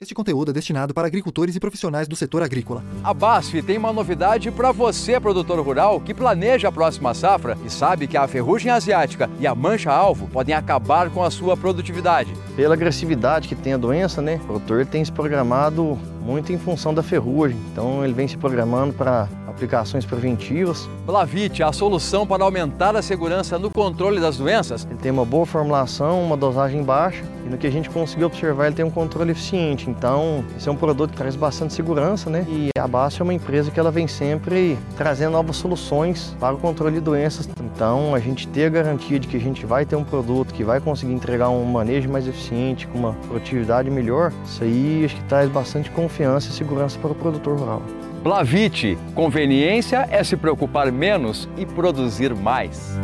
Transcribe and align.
Este 0.00 0.14
conteúdo 0.14 0.52
é 0.52 0.54
destinado 0.54 0.94
para 0.94 1.08
agricultores 1.08 1.56
e 1.56 1.58
profissionais 1.58 2.06
do 2.06 2.14
setor 2.14 2.40
agrícola. 2.40 2.84
A 3.02 3.12
BASF 3.12 3.60
tem 3.62 3.76
uma 3.76 3.92
novidade 3.92 4.48
para 4.48 4.70
você, 4.70 5.18
produtor 5.18 5.58
rural, 5.58 6.00
que 6.00 6.14
planeja 6.14 6.68
a 6.68 6.72
próxima 6.72 7.12
safra 7.14 7.58
e 7.66 7.68
sabe 7.68 8.06
que 8.06 8.16
a 8.16 8.28
ferrugem 8.28 8.70
asiática 8.70 9.28
e 9.40 9.46
a 9.46 9.56
mancha-alvo 9.56 10.28
podem 10.28 10.54
acabar 10.54 11.10
com 11.10 11.24
a 11.24 11.32
sua 11.32 11.56
produtividade. 11.56 12.32
Pela 12.54 12.74
agressividade 12.74 13.48
que 13.48 13.56
tem 13.56 13.72
a 13.72 13.76
doença, 13.76 14.22
né, 14.22 14.36
o 14.44 14.46
produtor 14.46 14.86
tem 14.86 15.04
se 15.04 15.10
programado 15.10 15.98
muito 16.28 16.52
em 16.52 16.58
função 16.58 16.92
da 16.92 17.02
ferrugem. 17.02 17.56
Então 17.72 18.04
ele 18.04 18.12
vem 18.12 18.28
se 18.28 18.36
programando 18.36 18.92
para 18.92 19.26
aplicações 19.46 20.04
preventivas. 20.04 20.88
Blavit, 21.06 21.62
a 21.62 21.72
solução 21.72 22.26
para 22.26 22.44
aumentar 22.44 22.94
a 22.94 23.00
segurança 23.00 23.58
no 23.58 23.70
controle 23.70 24.20
das 24.20 24.36
doenças. 24.36 24.86
Ele 24.88 24.98
tem 24.98 25.10
uma 25.10 25.24
boa 25.24 25.46
formulação, 25.46 26.22
uma 26.22 26.36
dosagem 26.36 26.82
baixa 26.82 27.24
e 27.46 27.48
no 27.48 27.56
que 27.56 27.66
a 27.66 27.70
gente 27.70 27.88
conseguiu 27.88 28.26
observar 28.26 28.66
ele 28.66 28.76
tem 28.76 28.84
um 28.84 28.90
controle 28.90 29.32
eficiente. 29.32 29.88
Então 29.88 30.44
esse 30.56 30.68
é 30.68 30.72
um 30.72 30.76
produto 30.76 31.12
que 31.12 31.16
traz 31.16 31.34
bastante 31.34 31.72
segurança, 31.72 32.28
né? 32.28 32.44
E 32.46 32.68
a 32.78 32.86
Basso 32.86 33.22
é 33.22 33.24
uma 33.24 33.34
empresa 33.34 33.70
que 33.70 33.80
ela 33.80 33.90
vem 33.90 34.06
sempre 34.06 34.78
trazendo 34.98 35.32
novas 35.32 35.56
soluções 35.56 36.36
para 36.38 36.54
o 36.54 36.58
controle 36.58 36.96
de 36.96 37.00
doenças. 37.00 37.48
Então 37.58 38.14
a 38.14 38.20
gente 38.20 38.46
ter 38.48 38.66
a 38.66 38.68
garantia 38.68 39.18
de 39.18 39.26
que 39.26 39.36
a 39.38 39.40
gente 39.40 39.64
vai 39.64 39.86
ter 39.86 39.96
um 39.96 40.04
produto 40.04 40.52
que 40.52 40.62
vai 40.62 40.78
conseguir 40.78 41.14
entregar 41.14 41.48
um 41.48 41.64
manejo 41.64 42.10
mais 42.10 42.28
eficiente, 42.28 42.86
com 42.86 42.98
uma 42.98 43.14
produtividade 43.28 43.90
melhor, 43.90 44.30
isso 44.44 44.62
aí 44.62 45.04
acho 45.06 45.16
que 45.16 45.24
traz 45.24 45.48
bastante 45.50 45.90
confiança 45.90 46.17
e 46.22 46.52
segurança 46.52 46.98
para 46.98 47.12
o 47.12 47.14
produtor 47.14 47.58
rural. 47.58 47.82
Blavite, 48.22 48.98
conveniência 49.14 50.08
é 50.10 50.22
se 50.24 50.36
preocupar 50.36 50.90
menos 50.90 51.48
e 51.56 51.64
produzir 51.64 52.34
mais. 52.34 52.98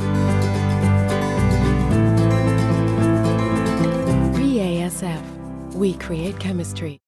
BASF. 4.33 5.23
We 5.77 5.95
create 5.95 6.37
chemistry. 6.41 7.04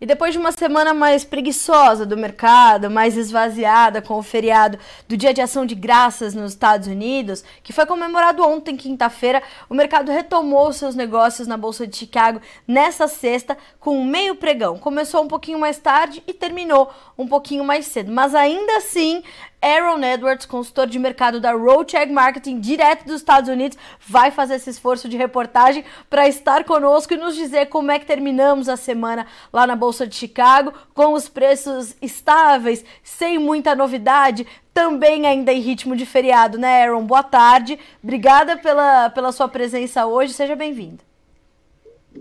E 0.00 0.06
depois 0.06 0.32
de 0.32 0.38
uma 0.38 0.50
semana 0.50 0.94
mais 0.94 1.24
preguiçosa 1.24 2.06
do 2.06 2.16
mercado, 2.16 2.90
mais 2.90 3.18
esvaziada 3.18 4.00
com 4.00 4.14
o 4.14 4.22
feriado 4.22 4.78
do 5.06 5.14
Dia 5.14 5.34
de 5.34 5.42
Ação 5.42 5.66
de 5.66 5.74
Graças 5.74 6.32
nos 6.32 6.52
Estados 6.52 6.88
Unidos, 6.88 7.44
que 7.62 7.70
foi 7.70 7.84
comemorado 7.84 8.42
ontem, 8.42 8.78
quinta-feira, 8.78 9.42
o 9.68 9.74
mercado 9.74 10.10
retomou 10.10 10.72
seus 10.72 10.94
negócios 10.94 11.46
na 11.46 11.58
Bolsa 11.58 11.86
de 11.86 11.94
Chicago 11.94 12.40
nessa 12.66 13.06
sexta 13.06 13.58
com 13.78 13.98
um 13.98 14.04
meio 14.06 14.36
pregão. 14.36 14.78
Começou 14.78 15.22
um 15.22 15.28
pouquinho 15.28 15.58
mais 15.58 15.76
tarde 15.76 16.22
e 16.26 16.32
terminou 16.32 16.90
um 17.18 17.28
pouquinho 17.28 17.62
mais 17.62 17.84
cedo, 17.84 18.10
mas 18.10 18.34
ainda 18.34 18.78
assim 18.78 19.22
Aaron 19.62 20.02
Edwards, 20.02 20.46
consultor 20.46 20.86
de 20.86 20.98
mercado 20.98 21.40
da 21.40 21.52
Roadcheck 21.52 22.10
Marketing, 22.10 22.60
direto 22.60 23.04
dos 23.04 23.16
Estados 23.16 23.50
Unidos, 23.50 23.76
vai 24.06 24.30
fazer 24.30 24.54
esse 24.54 24.70
esforço 24.70 25.08
de 25.08 25.16
reportagem 25.16 25.84
para 26.08 26.26
estar 26.26 26.64
conosco 26.64 27.12
e 27.12 27.16
nos 27.16 27.34
dizer 27.34 27.66
como 27.66 27.90
é 27.90 27.98
que 27.98 28.06
terminamos 28.06 28.68
a 28.68 28.76
semana 28.76 29.26
lá 29.52 29.66
na 29.66 29.76
Bolsa 29.76 30.06
de 30.06 30.14
Chicago, 30.14 30.72
com 30.94 31.12
os 31.12 31.28
preços 31.28 31.94
estáveis, 32.00 32.84
sem 33.02 33.38
muita 33.38 33.74
novidade, 33.74 34.46
também 34.72 35.26
ainda 35.26 35.52
em 35.52 35.60
ritmo 35.60 35.94
de 35.94 36.06
feriado, 36.06 36.56
né, 36.56 36.82
Aaron? 36.84 37.04
Boa 37.04 37.22
tarde. 37.22 37.78
Obrigada 38.02 38.56
pela, 38.56 39.10
pela 39.10 39.32
sua 39.32 39.48
presença 39.48 40.06
hoje. 40.06 40.32
Seja 40.32 40.56
bem-vindo. 40.56 41.02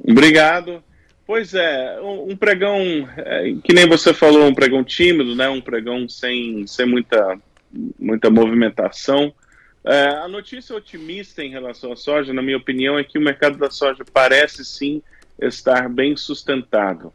Obrigado. 0.07 0.83
Pois 1.29 1.53
é, 1.53 2.01
um, 2.01 2.35
pregão, 2.35 3.07
é, 3.15 3.53
que 3.63 3.71
nem 3.71 3.87
você 3.87 4.15
falou, 4.15 4.47
um 4.47 4.53
pregão 4.55 4.83
tímido, 4.83 5.35
né? 5.35 5.47
Um 5.47 5.61
pregão 5.61 6.09
sem, 6.09 6.65
sem 6.65 6.87
muita, 6.87 7.39
muita 7.99 8.31
movimentação. 8.31 9.31
É, 9.85 10.07
a 10.07 10.27
notícia 10.27 10.75
otimista 10.75 11.43
em 11.43 11.51
relação 11.51 11.91
à 11.91 11.95
soja, 11.95 12.33
na 12.33 12.41
minha 12.41 12.57
opinião, 12.57 12.97
é 12.97 13.03
que 13.03 13.19
o 13.19 13.21
mercado 13.21 13.59
da 13.59 13.69
soja 13.69 14.03
parece 14.11 14.65
sim 14.65 15.03
estar 15.39 15.87
bem 15.87 16.17
sustentado. 16.17 17.13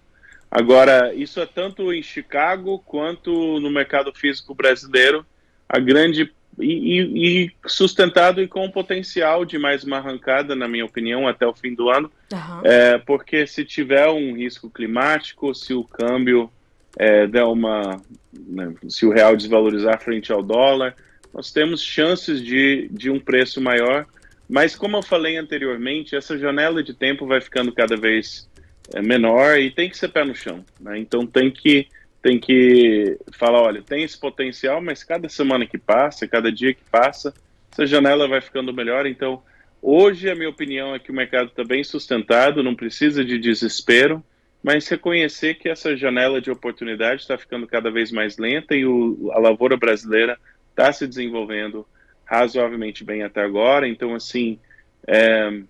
Agora, 0.48 1.12
isso 1.12 1.40
é 1.40 1.46
tanto 1.46 1.92
em 1.92 2.00
Chicago 2.00 2.78
quanto 2.86 3.58
no 3.58 3.68
mercado 3.68 4.12
físico 4.14 4.54
brasileiro. 4.54 5.26
A 5.68 5.80
grande 5.80 6.32
e, 6.58 7.44
e, 7.44 7.52
sustentado 7.66 8.42
e 8.42 8.48
com 8.48 8.70
potencial 8.70 9.44
de 9.44 9.58
mais 9.58 9.84
uma 9.84 9.98
arrancada, 9.98 10.54
na 10.54 10.68
minha 10.68 10.84
opinião, 10.84 11.26
até 11.26 11.46
o 11.46 11.54
fim 11.54 11.74
do 11.74 11.90
ano. 11.90 12.10
Uhum. 12.32 12.60
É, 12.64 12.98
porque 12.98 13.46
se 13.46 13.64
tiver 13.64 14.08
um 14.08 14.34
risco 14.34 14.70
climático, 14.70 15.54
se 15.54 15.74
o 15.74 15.84
câmbio 15.84 16.50
é, 16.96 17.26
der 17.26 17.44
uma. 17.44 18.00
Né, 18.32 18.74
se 18.88 19.06
o 19.06 19.12
real 19.12 19.36
desvalorizar 19.36 20.00
frente 20.00 20.32
ao 20.32 20.42
dólar, 20.42 20.94
nós 21.32 21.52
temos 21.52 21.82
chances 21.82 22.42
de, 22.42 22.88
de 22.90 23.10
um 23.10 23.18
preço 23.18 23.60
maior. 23.60 24.06
Mas, 24.48 24.76
como 24.76 24.96
eu 24.96 25.02
falei 25.02 25.36
anteriormente, 25.36 26.14
essa 26.14 26.38
janela 26.38 26.82
de 26.82 26.92
tempo 26.92 27.26
vai 27.26 27.40
ficando 27.40 27.72
cada 27.72 27.96
vez 27.96 28.48
é, 28.92 29.00
menor 29.00 29.58
e 29.58 29.70
tem 29.70 29.88
que 29.88 29.96
ser 29.96 30.08
pé 30.08 30.24
no 30.24 30.34
chão. 30.34 30.64
Né? 30.78 30.98
Então, 30.98 31.26
tem 31.26 31.50
que 31.50 31.88
tem 32.24 32.40
que 32.40 33.18
falar, 33.32 33.60
olha, 33.60 33.82
tem 33.82 34.02
esse 34.02 34.18
potencial, 34.18 34.80
mas 34.80 35.04
cada 35.04 35.28
semana 35.28 35.66
que 35.66 35.76
passa, 35.76 36.26
cada 36.26 36.50
dia 36.50 36.72
que 36.72 36.82
passa, 36.90 37.34
essa 37.70 37.86
janela 37.86 38.26
vai 38.26 38.40
ficando 38.40 38.72
melhor. 38.72 39.04
Então, 39.04 39.42
hoje 39.82 40.30
a 40.30 40.34
minha 40.34 40.48
opinião 40.48 40.94
é 40.94 40.98
que 40.98 41.10
o 41.10 41.14
mercado 41.14 41.48
está 41.48 41.62
bem 41.62 41.84
sustentado, 41.84 42.62
não 42.62 42.74
precisa 42.74 43.22
de 43.22 43.38
desespero, 43.38 44.24
mas 44.62 44.88
reconhecer 44.88 45.56
que 45.56 45.68
essa 45.68 45.94
janela 45.94 46.40
de 46.40 46.50
oportunidade 46.50 47.20
está 47.20 47.36
ficando 47.36 47.66
cada 47.66 47.90
vez 47.90 48.10
mais 48.10 48.38
lenta 48.38 48.74
e 48.74 48.86
o, 48.86 49.30
a 49.34 49.38
lavoura 49.38 49.76
brasileira 49.76 50.38
está 50.70 50.90
se 50.94 51.06
desenvolvendo 51.06 51.86
razoavelmente 52.24 53.04
bem 53.04 53.22
até 53.22 53.42
agora. 53.42 53.86
Então, 53.86 54.14
assim, 54.14 54.58
é, 55.06 55.60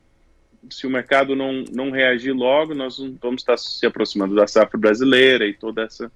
se 0.71 0.86
o 0.86 0.91
mercado 0.91 1.34
não, 1.34 1.65
não 1.72 1.91
reagir 1.91 2.31
logo, 2.31 2.76
nós 2.76 2.97
vamos 3.21 3.42
estar 3.42 3.56
se 3.56 3.84
aproximando 3.84 4.36
da 4.36 4.47
safra 4.47 4.78
brasileira 4.78 5.44
e 5.48 5.53
toda 5.53 5.82
essa 5.82 6.12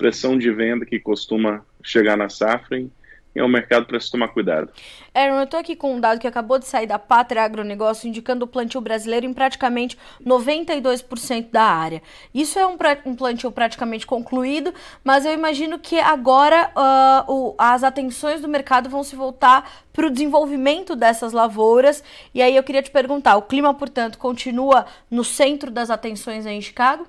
pressão 0.00 0.38
de 0.38 0.50
venda 0.50 0.86
que 0.86 0.98
costuma 0.98 1.62
chegar 1.82 2.16
na 2.16 2.30
safra 2.30 2.80
e 2.80 2.90
é 3.34 3.44
um 3.44 3.48
mercado 3.48 3.84
para 3.86 4.00
se 4.00 4.10
tomar 4.10 4.28
cuidado. 4.28 4.72
Aaron, 5.14 5.36
eu 5.36 5.44
estou 5.44 5.60
aqui 5.60 5.76
com 5.76 5.94
um 5.94 6.00
dado 6.00 6.18
que 6.18 6.26
acabou 6.26 6.58
de 6.58 6.66
sair 6.66 6.86
da 6.86 6.98
Pátria 6.98 7.42
Agronegócio, 7.42 8.08
indicando 8.08 8.46
o 8.46 8.48
plantio 8.48 8.80
brasileiro 8.80 9.26
em 9.26 9.34
praticamente 9.34 9.96
92% 10.24 11.50
da 11.50 11.62
área. 11.62 12.02
Isso 12.34 12.58
é 12.58 12.66
um, 12.66 12.78
um, 13.04 13.14
plantio 13.14 13.52
praticamente 13.52 14.06
concluído, 14.06 14.72
mas 15.04 15.26
eu 15.26 15.34
imagino 15.34 15.78
que 15.78 16.00
agora 16.00 16.72
uh, 16.74 17.32
o, 17.32 17.54
as 17.58 17.84
atenções 17.84 18.40
do 18.40 18.48
mercado 18.48 18.88
vão 18.88 19.04
se 19.04 19.14
voltar 19.14 19.70
para 19.92 20.06
o 20.06 20.10
desenvolvimento 20.10 20.96
dessas 20.96 21.34
lavouras. 21.34 22.02
E 22.34 22.40
aí 22.40 22.56
eu 22.56 22.62
queria 22.62 22.82
te 22.82 22.90
perguntar: 22.90 23.36
o 23.36 23.42
clima, 23.42 23.74
portanto, 23.74 24.16
continua 24.16 24.86
no 25.10 25.22
centro 25.22 25.70
das 25.70 25.90
atenções 25.90 26.46
em 26.46 26.60
Chicago? 26.60 27.06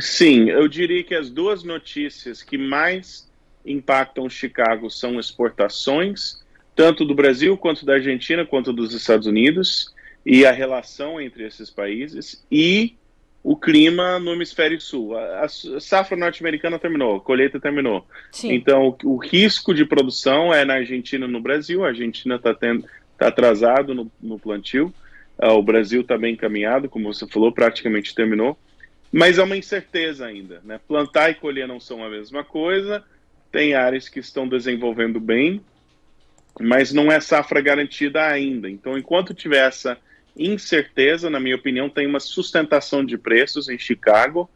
Sim, 0.00 0.50
eu 0.50 0.66
diria 0.68 1.02
que 1.04 1.14
as 1.14 1.30
duas 1.30 1.62
notícias 1.62 2.42
que 2.42 2.58
mais 2.58 3.30
impactam 3.64 4.28
Chicago 4.28 4.90
são 4.90 5.18
exportações, 5.18 6.44
tanto 6.74 7.04
do 7.04 7.14
Brasil 7.14 7.56
quanto 7.56 7.84
da 7.84 7.94
Argentina, 7.94 8.44
quanto 8.44 8.72
dos 8.72 8.92
Estados 8.92 9.26
Unidos, 9.26 9.94
e 10.24 10.44
a 10.44 10.52
relação 10.52 11.20
entre 11.20 11.44
esses 11.44 11.70
países, 11.70 12.44
e 12.50 12.94
o 13.42 13.56
clima 13.56 14.18
no 14.18 14.32
hemisfério 14.32 14.80
sul. 14.80 15.16
A, 15.16 15.46
safra 15.48 16.16
norte-americana 16.16 16.80
terminou, 16.80 17.16
a 17.16 17.20
colheita 17.20 17.60
terminou. 17.60 18.04
Sim. 18.32 18.52
Então, 18.52 18.96
o, 19.04 19.14
o, 19.14 19.16
risco 19.16 19.72
de 19.72 19.84
produção 19.84 20.52
é 20.52 20.64
na 20.64 20.74
Argentina 20.74 21.26
e 21.26 21.30
no 21.30 21.40
Brasil. 21.40 21.84
A 21.84 21.88
Argentina 21.88 22.34
está 22.34 22.52
tá 22.52 23.28
atrasado 23.28 23.94
no, 23.94 24.10
no 24.20 24.36
plantio. 24.36 24.92
Uh, 25.38 25.52
o 25.52 25.62
Brasil 25.62 26.00
está 26.00 26.18
bem 26.18 26.34
encaminhado, 26.34 26.88
como 26.88 27.12
você 27.12 27.24
falou, 27.28 27.52
praticamente 27.52 28.14
terminou 28.14 28.58
mas 29.16 29.38
é 29.38 29.42
uma 29.42 29.56
incerteza 29.56 30.26
ainda. 30.26 30.60
Né? 30.62 30.78
Plantar 30.86 31.30
e 31.30 31.34
colher 31.34 31.66
não 31.66 31.80
são 31.80 32.04
a 32.04 32.10
mesma 32.10 32.44
coisa, 32.44 33.02
tem 33.50 33.72
áreas 33.72 34.10
que 34.10 34.20
estão 34.20 34.46
desenvolvendo 34.46 35.18
bem, 35.18 35.62
mas 36.60 36.92
não 36.92 37.10
é 37.10 37.18
safra 37.18 37.62
garantida 37.62 38.26
ainda. 38.26 38.68
Então, 38.68 38.98
enquanto 38.98 39.32
tiver 39.32 39.66
essa 39.66 39.96
incerteza, 40.36 41.30
na 41.30 41.40
minha 41.40 41.56
opinião, 41.56 41.88
tem 41.88 42.06
uma 42.06 42.20
sustentação 42.20 43.02
de 43.02 43.16
preços 43.16 43.70
em 43.70 43.78
Chicago 43.78 44.50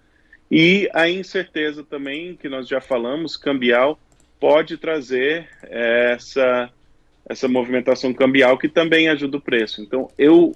e 0.50 0.90
a 0.93 1.08
incerteza 1.08 1.82
também, 1.82 2.37
que 2.37 2.50
nós 2.50 2.69
já 2.69 2.82
falamos, 2.82 3.38
cambial, 3.38 3.99
pode 4.38 4.76
trazer 4.76 5.49
essa, 5.62 6.69
essa 7.26 7.49
movimentação 7.49 8.12
cambial 8.12 8.58
que 8.58 8.69
também 8.69 9.08
ajuda 9.08 9.38
o 9.38 9.40
preço. 9.40 9.81
Então, 9.81 10.11
eu 10.19 10.55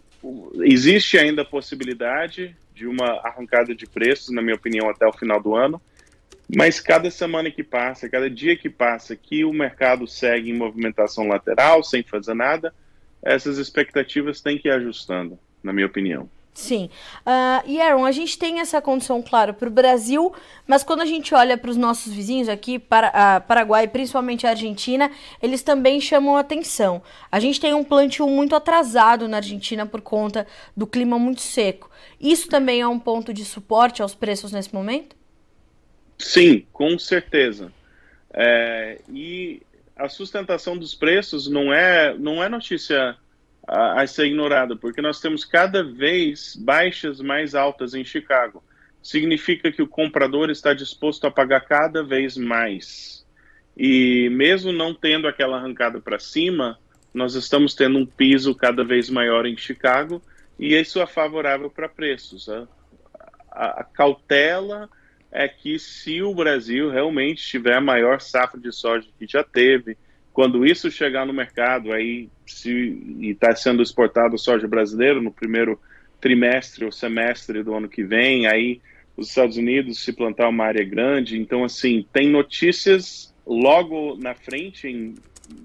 existe 0.62 1.16
ainda 1.16 1.40
a 1.40 1.46
possibilidade 1.46 2.54
de 2.74 2.86
uma 2.86 3.20
arrancada 3.24 3.74
de 3.74 3.86
preços, 3.86 4.30
na 4.30 4.42
minha 4.42 4.56
opinião, 4.56 4.90
até 4.90 5.06
o 5.06 5.12
final 5.12 5.40
do 5.40 5.54
ano. 5.54 5.80
Mas 6.54 6.80
cada 6.80 7.10
semana 7.10 7.50
que 7.50 7.62
passa, 7.62 8.08
cada 8.08 8.28
dia 8.28 8.56
que 8.56 8.68
passa, 8.68 9.16
que 9.16 9.44
o 9.44 9.52
mercado 9.52 10.06
segue 10.06 10.50
em 10.50 10.56
movimentação 10.56 11.26
lateral, 11.26 11.82
sem 11.82 12.02
fazer 12.02 12.34
nada, 12.34 12.74
essas 13.22 13.56
expectativas 13.56 14.40
têm 14.40 14.58
que 14.58 14.68
ir 14.68 14.72
ajustando, 14.72 15.38
na 15.62 15.72
minha 15.72 15.86
opinião. 15.86 16.28
Sim. 16.54 16.88
Uh, 17.26 17.68
e 17.68 17.80
Aaron, 17.80 18.04
a 18.04 18.12
gente 18.12 18.38
tem 18.38 18.60
essa 18.60 18.80
condição, 18.80 19.20
claro, 19.20 19.52
para 19.52 19.68
o 19.68 19.72
Brasil, 19.72 20.32
mas 20.68 20.84
quando 20.84 21.00
a 21.00 21.04
gente 21.04 21.34
olha 21.34 21.58
para 21.58 21.68
os 21.68 21.76
nossos 21.76 22.12
vizinhos 22.12 22.48
aqui, 22.48 22.78
para, 22.78 23.08
uh, 23.08 23.46
Paraguai, 23.46 23.88
principalmente 23.88 24.46
a 24.46 24.50
Argentina, 24.50 25.10
eles 25.42 25.64
também 25.64 26.00
chamam 26.00 26.36
atenção. 26.36 27.02
A 27.30 27.40
gente 27.40 27.60
tem 27.60 27.74
um 27.74 27.82
plantio 27.82 28.28
muito 28.28 28.54
atrasado 28.54 29.26
na 29.26 29.38
Argentina 29.38 29.84
por 29.84 30.00
conta 30.00 30.46
do 30.76 30.86
clima 30.86 31.18
muito 31.18 31.40
seco. 31.40 31.90
Isso 32.20 32.48
também 32.48 32.80
é 32.80 32.86
um 32.86 33.00
ponto 33.00 33.34
de 33.34 33.44
suporte 33.44 34.00
aos 34.00 34.14
preços 34.14 34.52
nesse 34.52 34.72
momento? 34.72 35.16
Sim, 36.16 36.64
com 36.72 36.96
certeza. 37.00 37.72
É, 38.32 39.00
e 39.12 39.60
a 39.96 40.08
sustentação 40.08 40.78
dos 40.78 40.94
preços 40.94 41.48
não 41.48 41.72
é, 41.72 42.16
não 42.16 42.42
é 42.42 42.48
notícia 42.48 43.16
a, 43.66 44.02
a 44.02 44.06
ser 44.06 44.26
ignorada, 44.26 44.76
porque 44.76 45.00
nós 45.00 45.20
temos 45.20 45.44
cada 45.44 45.82
vez 45.82 46.56
baixas 46.56 47.20
mais 47.20 47.54
altas 47.54 47.94
em 47.94 48.04
Chicago. 48.04 48.62
Significa 49.02 49.70
que 49.70 49.82
o 49.82 49.88
comprador 49.88 50.50
está 50.50 50.72
disposto 50.72 51.26
a 51.26 51.30
pagar 51.30 51.60
cada 51.60 52.02
vez 52.02 52.36
mais. 52.36 53.26
E 53.76 54.28
mesmo 54.30 54.72
não 54.72 54.94
tendo 54.94 55.26
aquela 55.26 55.56
arrancada 55.58 56.00
para 56.00 56.18
cima, 56.18 56.78
nós 57.12 57.34
estamos 57.34 57.74
tendo 57.74 57.98
um 57.98 58.06
piso 58.06 58.54
cada 58.54 58.84
vez 58.84 59.10
maior 59.10 59.46
em 59.46 59.56
Chicago 59.56 60.22
e 60.58 60.74
isso 60.74 61.00
é 61.00 61.06
favorável 61.06 61.70
para 61.70 61.88
preços. 61.88 62.48
A, 62.48 62.66
a, 63.50 63.80
a, 63.80 63.84
cautela 63.84 64.88
é 65.30 65.48
que 65.48 65.78
se 65.78 66.22
o 66.22 66.34
Brasil 66.34 66.90
realmente 66.90 67.46
tiver 67.46 67.76
a 67.76 67.80
maior 67.80 68.20
safra 68.20 68.60
de 68.60 68.72
soja 68.72 69.08
que 69.18 69.26
já 69.26 69.42
teve, 69.42 69.96
quando 70.34 70.66
isso 70.66 70.90
chegar 70.90 71.24
no 71.24 71.32
mercado, 71.32 71.92
aí 71.92 72.28
se 72.44 73.00
está 73.22 73.54
sendo 73.54 73.80
exportado 73.80 74.36
soja 74.36 74.66
brasileiro 74.66 75.22
no 75.22 75.30
primeiro 75.32 75.80
trimestre 76.20 76.84
ou 76.84 76.90
semestre 76.90 77.62
do 77.62 77.72
ano 77.72 77.88
que 77.88 78.02
vem, 78.02 78.44
aí 78.48 78.80
os 79.16 79.28
Estados 79.28 79.56
Unidos 79.56 80.02
se 80.02 80.12
plantar 80.12 80.48
uma 80.48 80.64
área 80.64 80.84
grande, 80.84 81.38
então 81.38 81.62
assim 81.62 82.04
tem 82.12 82.28
notícias 82.28 83.32
logo 83.46 84.16
na 84.16 84.34
frente 84.34 84.88
em 84.88 85.14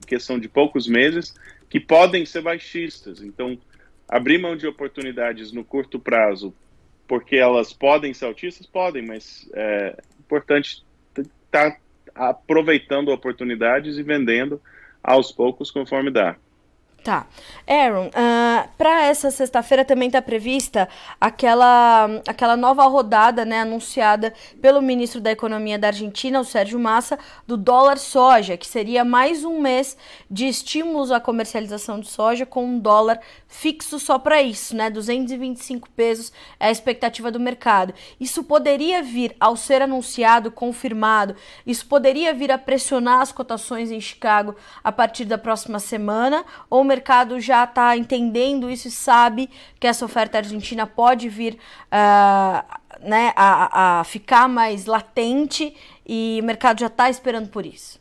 questão 0.06 0.38
de 0.38 0.48
poucos 0.48 0.88
meses 0.88 1.34
que 1.68 1.80
podem 1.80 2.24
ser 2.24 2.44
baixistas. 2.44 3.24
Então 3.24 3.58
abrir 4.08 4.38
mão 4.38 4.56
de 4.56 4.68
oportunidades 4.68 5.52
no 5.52 5.64
curto 5.64 6.00
prazo, 6.00 6.54
porque 7.08 7.38
elas 7.38 7.74
podem 7.74 8.14
ser 8.14 8.26
altistas, 8.26 8.68
podem, 8.68 9.04
mas 9.04 9.50
é 9.56 9.98
importante 10.20 10.84
estar 11.18 11.72
tá 11.72 11.78
aproveitando 12.20 13.10
oportunidades 13.10 13.98
e 13.98 14.04
vendendo 14.04 14.62
aos 15.02 15.32
poucos 15.32 15.72
conforme 15.72 16.12
dá. 16.12 16.36
Tá. 17.04 17.28
Aaron, 17.66 18.08
uh, 18.08 18.12
ah, 18.14 18.68
para 18.78 19.06
essa 19.06 19.32
sexta-feira 19.32 19.86
também 19.86 20.08
está 20.08 20.22
prevista 20.22 20.90
aquela, 21.20 22.22
aquela 22.28 22.58
nova 22.58 22.84
rodada 22.88 23.46
né, 23.46 23.62
anunciada 23.62 24.34
pelo 24.62 24.82
ministro 24.82 25.22
da 25.22 25.32
Economia 25.32 25.80
da 25.80 25.88
Argentina, 25.88 26.40
o 26.40 26.44
Sérgio 26.44 26.78
Massa, 26.78 27.18
do 27.48 27.56
dólar 27.56 27.98
soja, 27.98 28.58
que 28.58 28.68
seria 28.68 29.06
mais 29.06 29.46
um 29.46 29.62
mês 29.62 29.96
de 30.30 30.48
estímulos 30.48 31.12
à 31.12 31.20
comercialização 31.20 32.00
de 32.00 32.08
soja 32.08 32.46
com 32.46 32.66
um 32.66 32.80
dólar 32.80 33.20
fixo 33.48 33.98
só 33.98 34.20
para 34.20 34.42
isso, 34.42 34.76
né? 34.76 34.90
225 34.90 35.90
pesos 35.92 36.34
é 36.60 36.68
a 36.68 36.72
expectativa 36.72 37.32
do 37.32 37.40
mercado. 37.40 37.94
Isso 38.20 38.44
poderia 38.44 39.02
vir, 39.02 39.36
ao 39.40 39.56
ser 39.56 39.82
anunciado, 39.82 40.52
confirmado, 40.52 41.36
isso 41.66 41.86
poderia 41.86 42.34
vir 42.34 42.52
a 42.52 42.58
pressionar 42.58 43.22
as 43.22 43.32
cotações 43.32 43.90
em 43.90 44.02
Chicago 44.02 44.56
a 44.84 44.92
partir 44.92 45.26
da 45.26 45.38
próxima 45.38 45.80
semana, 45.80 46.44
ou 46.70 46.84
mercado 46.90 47.40
já 47.40 47.64
está 47.64 47.96
entendendo 47.96 48.70
isso 48.70 48.88
e 48.88 48.92
sabe 48.92 49.50
que 49.80 49.88
essa 49.88 50.04
oferta 50.04 50.40
argentina 50.40 50.86
pode 50.86 51.30
vir 51.30 51.54
uh, 51.54 53.08
né, 53.08 53.32
a, 53.36 54.00
a 54.00 54.04
ficar 54.04 54.50
mais 54.50 54.86
latente 54.86 55.74
e 56.06 56.40
o 56.42 56.46
mercado 56.46 56.80
já 56.80 56.88
está 56.88 57.10
esperando 57.10 57.50
por 57.50 57.66
isso? 57.66 58.00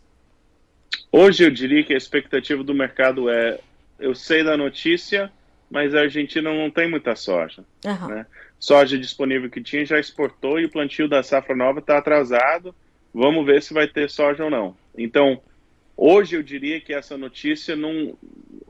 Hoje 1.13 1.45
eu 1.45 1.51
diria 1.51 1.85
que 1.85 1.95
a 1.95 1.97
expectativa 1.97 2.65
do 2.65 2.75
mercado 2.75 3.29
é: 3.31 3.61
eu 3.99 4.15
sei 4.15 4.43
da 4.43 4.57
notícia, 4.57 5.31
mas 5.71 5.95
a 5.95 6.01
Argentina 6.01 6.53
não 6.53 6.71
tem 6.71 6.91
muita 6.91 7.15
soja. 7.15 7.65
Uhum. 7.85 8.09
Né? 8.09 8.27
Soja 8.59 8.99
disponível 8.99 9.49
que 9.49 9.63
tinha 9.63 9.85
já 9.85 10.01
exportou 10.01 10.59
e 10.59 10.65
o 10.65 10.71
plantio 10.71 11.09
da 11.09 11.23
safra 11.23 11.55
nova 11.55 11.79
está 11.79 11.99
atrasado. 11.99 12.75
Vamos 13.15 13.47
ver 13.47 13.63
se 13.63 13.73
vai 13.73 13.87
ter 13.87 14.11
soja 14.11 14.45
ou 14.45 14.51
não. 14.51 14.77
Então, 14.97 15.41
Hoje 16.01 16.37
eu 16.37 16.45
diria 16.45 16.81
que 16.81 16.95
essa 16.95 17.19
notícia 17.19 17.75
não, 17.75 18.17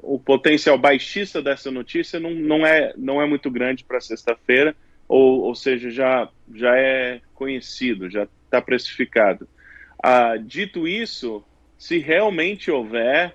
o 0.08 0.18
potencial 0.18 0.78
baixista 0.78 1.42
dessa 1.42 1.70
notícia 1.70 2.18
não, 2.18 2.30
não, 2.30 2.66
é, 2.66 2.94
não 2.96 3.20
é 3.20 3.26
muito 3.26 3.50
grande 3.50 3.84
para 3.84 4.00
sexta-feira, 4.00 4.74
ou, 5.06 5.42
ou 5.42 5.54
seja, 5.54 5.90
já, 5.90 6.28
já 6.54 6.74
é 6.76 7.20
conhecido, 7.34 8.08
já 8.08 8.26
está 8.44 8.60
precificado. 8.62 9.46
Ah, 10.02 10.36
dito 10.36 10.88
isso, 10.88 11.44
se 11.76 11.98
realmente 11.98 12.70
houver 12.70 13.34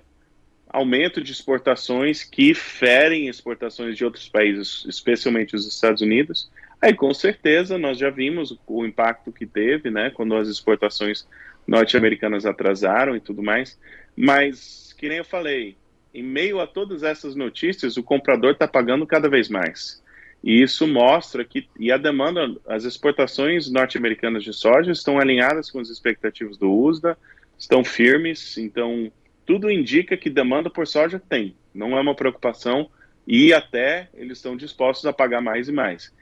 aumento 0.68 1.22
de 1.22 1.30
exportações 1.30 2.24
que 2.24 2.52
ferem 2.52 3.28
exportações 3.28 3.96
de 3.96 4.04
outros 4.04 4.28
países, 4.28 4.84
especialmente 4.88 5.54
os 5.54 5.66
Estados 5.68 6.02
Unidos, 6.02 6.50
aí 6.82 6.92
com 6.92 7.14
certeza 7.14 7.78
nós 7.78 7.98
já 7.98 8.10
vimos 8.10 8.58
o 8.66 8.84
impacto 8.84 9.30
que 9.30 9.46
teve, 9.46 9.90
né, 9.90 10.10
quando 10.10 10.34
as 10.34 10.48
exportações 10.48 11.24
norte-americanas 11.66 12.44
atrasaram 12.44 13.14
e 13.14 13.20
tudo 13.20 13.42
mais. 13.42 13.78
Mas, 14.16 14.92
que 14.98 15.08
nem 15.08 15.18
eu 15.18 15.24
falei, 15.24 15.76
em 16.14 16.22
meio 16.22 16.60
a 16.60 16.66
todas 16.66 17.02
essas 17.02 17.34
notícias, 17.34 17.96
o 17.96 18.02
comprador 18.02 18.52
está 18.52 18.68
pagando 18.68 19.06
cada 19.06 19.28
vez 19.28 19.48
mais. 19.48 20.02
E 20.42 20.62
isso 20.62 20.86
mostra 20.86 21.44
que 21.44 21.68
e 21.78 21.90
a 21.90 21.96
demanda, 21.96 22.54
as 22.66 22.84
exportações 22.84 23.70
norte-americanas 23.70 24.44
de 24.44 24.52
soja 24.52 24.92
estão 24.92 25.18
alinhadas 25.18 25.70
com 25.70 25.80
as 25.80 25.88
expectativas 25.88 26.56
do 26.56 26.72
USDA, 26.72 27.18
estão 27.58 27.82
firmes, 27.82 28.56
então 28.58 29.10
tudo 29.44 29.70
indica 29.70 30.16
que 30.16 30.30
demanda 30.30 30.70
por 30.70 30.86
soja 30.86 31.18
tem, 31.18 31.54
não 31.74 31.96
é 31.96 32.00
uma 32.00 32.14
preocupação 32.14 32.88
e 33.26 33.52
até 33.52 34.08
eles 34.14 34.38
estão 34.38 34.56
dispostos 34.56 35.06
a 35.06 35.12
pagar 35.12 35.40
mais 35.40 35.68
e 35.68 35.72
mais 35.72 36.12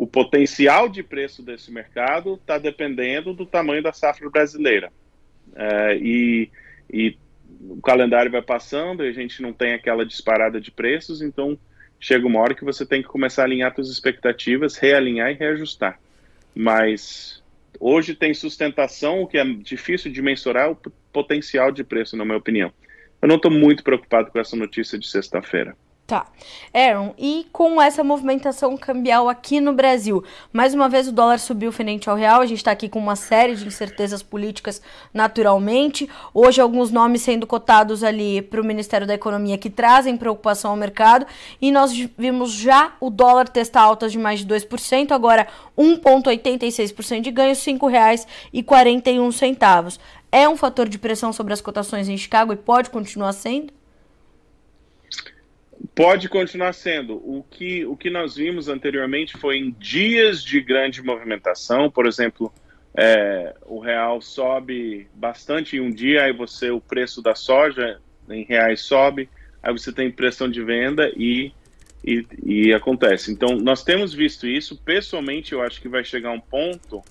o 0.00 0.06
potencial 0.06 0.88
de 0.88 1.02
preço 1.02 1.42
desse 1.42 1.70
mercado 1.70 2.36
está 2.36 2.56
dependendo 2.56 3.34
do 3.34 3.44
tamanho 3.44 3.82
da 3.82 3.92
safra 3.92 4.30
brasileira. 4.30 4.90
É, 5.54 5.94
e, 5.98 6.50
e, 6.90 7.18
o 7.60 7.80
calendário 7.80 8.30
vai 8.30 8.42
passando 8.42 9.04
e 9.04 9.08
a 9.08 9.12
gente 9.12 9.42
não 9.42 9.52
tem 9.52 9.74
aquela 9.74 10.04
disparada 10.06 10.60
de 10.60 10.70
preços, 10.70 11.20
então 11.20 11.58
chega 11.98 12.26
uma 12.26 12.40
hora 12.40 12.54
que 12.54 12.64
você 12.64 12.86
tem 12.86 13.02
que 13.02 13.08
começar 13.08 13.42
a 13.42 13.44
alinhar 13.44 13.74
suas 13.74 13.90
expectativas, 13.90 14.76
realinhar 14.76 15.30
e 15.30 15.34
reajustar. 15.34 16.00
Mas 16.54 17.42
hoje 17.78 18.14
tem 18.14 18.32
sustentação, 18.32 19.20
o 19.20 19.26
que 19.26 19.36
é 19.36 19.44
difícil 19.44 20.10
de 20.10 20.22
mensurar, 20.22 20.70
o 20.70 20.76
potencial 21.12 21.70
de 21.70 21.84
preço, 21.84 22.16
na 22.16 22.24
minha 22.24 22.38
opinião. 22.38 22.72
Eu 23.20 23.28
não 23.28 23.36
estou 23.36 23.50
muito 23.50 23.84
preocupado 23.84 24.30
com 24.30 24.38
essa 24.38 24.56
notícia 24.56 24.98
de 24.98 25.06
sexta-feira. 25.06 25.76
Tá. 26.10 26.26
Aaron, 26.74 27.14
e 27.16 27.46
com 27.52 27.80
essa 27.80 28.02
movimentação 28.02 28.76
cambial 28.76 29.28
aqui 29.28 29.60
no 29.60 29.72
Brasil, 29.72 30.24
mais 30.52 30.74
uma 30.74 30.88
vez 30.88 31.06
o 31.06 31.12
dólar 31.12 31.38
subiu 31.38 31.70
frente 31.70 32.10
ao 32.10 32.16
real, 32.16 32.40
a 32.40 32.46
gente 32.46 32.58
está 32.58 32.72
aqui 32.72 32.88
com 32.88 32.98
uma 32.98 33.14
série 33.14 33.54
de 33.54 33.64
incertezas 33.64 34.20
políticas 34.20 34.82
naturalmente. 35.14 36.10
Hoje, 36.34 36.60
alguns 36.60 36.90
nomes 36.90 37.22
sendo 37.22 37.46
cotados 37.46 38.02
ali 38.02 38.42
para 38.42 38.60
o 38.60 38.64
Ministério 38.64 39.06
da 39.06 39.14
Economia 39.14 39.56
que 39.56 39.70
trazem 39.70 40.16
preocupação 40.16 40.72
ao 40.72 40.76
mercado, 40.76 41.24
e 41.62 41.70
nós 41.70 41.92
vimos 42.18 42.54
já 42.54 42.92
o 42.98 43.08
dólar 43.08 43.48
testar 43.48 43.82
altas 43.82 44.10
de 44.10 44.18
mais 44.18 44.40
de 44.40 44.46
2%, 44.52 45.12
agora 45.12 45.46
1,86% 45.78 47.20
de 47.20 47.30
ganho, 47.30 47.50
R$ 47.50 47.54
5,41. 47.54 50.00
É 50.32 50.48
um 50.48 50.56
fator 50.56 50.88
de 50.88 50.98
pressão 50.98 51.32
sobre 51.32 51.52
as 51.52 51.60
cotações 51.60 52.08
em 52.08 52.16
Chicago 52.16 52.52
e 52.52 52.56
pode 52.56 52.90
continuar 52.90 53.32
sendo? 53.32 53.79
Pode 55.94 56.28
continuar 56.28 56.72
sendo. 56.72 57.16
O 57.16 57.44
que, 57.50 57.84
o 57.86 57.96
que 57.96 58.10
nós 58.10 58.36
vimos 58.36 58.68
anteriormente 58.68 59.36
foi 59.38 59.56
em 59.56 59.70
dias 59.70 60.42
de 60.42 60.60
grande 60.60 61.02
movimentação, 61.02 61.90
por 61.90 62.06
exemplo, 62.06 62.52
é, 62.94 63.54
o 63.66 63.78
real 63.78 64.20
sobe 64.20 65.08
bastante 65.14 65.76
em 65.76 65.80
um 65.80 65.90
dia, 65.90 66.24
aí 66.24 66.32
você 66.32 66.70
o 66.70 66.80
preço 66.80 67.22
da 67.22 67.34
soja 67.34 68.00
em 68.28 68.44
reais 68.44 68.82
sobe, 68.82 69.28
aí 69.62 69.72
você 69.72 69.92
tem 69.92 70.10
pressão 70.10 70.50
de 70.50 70.62
venda 70.62 71.10
e, 71.16 71.52
e, 72.04 72.26
e 72.44 72.74
acontece. 72.74 73.32
Então, 73.32 73.56
nós 73.56 73.82
temos 73.82 74.12
visto 74.12 74.46
isso. 74.46 74.76
Pessoalmente, 74.76 75.52
eu 75.52 75.62
acho 75.62 75.80
que 75.80 75.88
vai 75.88 76.04
chegar 76.04 76.30
um 76.30 76.40
ponto 76.40 77.02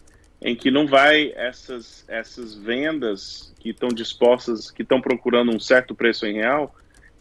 em 0.42 0.56
que 0.56 0.72
não 0.72 0.88
vai 0.88 1.34
essas, 1.36 2.06
essas 2.08 2.56
vendas 2.56 3.54
que 3.60 3.72
estão 3.72 3.90
dispostas, 3.90 4.72
que 4.72 4.84
estão 4.84 5.02
procurando 5.02 5.52
um 5.52 5.60
certo 5.60 5.94
preço 5.94 6.26
em 6.26 6.36
real, 6.36 6.74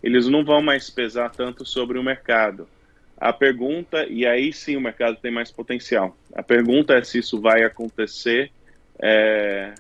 eles 0.02 0.26
não 0.28 0.45
vão 0.45 0.62
mais 0.62 0.90
pesar 0.90 1.31
tanto 1.31 1.64
sobre 1.64 1.99
o 1.99 2.02
mercado. 2.02 2.69
A 3.17 3.33
pergunta, 3.33 4.07
e 4.09 4.25
aí 4.25 4.52
sim 4.52 4.76
o 4.76 4.81
mercado 4.81 5.17
tem 5.21 5.31
mais 5.31 5.50
potencial. 5.50 6.17
A 6.33 6.43
pergunta 6.43 6.95
é 6.95 7.02
se 7.02 7.19
isso 7.19 7.40
vai 7.40 7.64
acontecer, 7.64 8.52
é, 9.00 9.75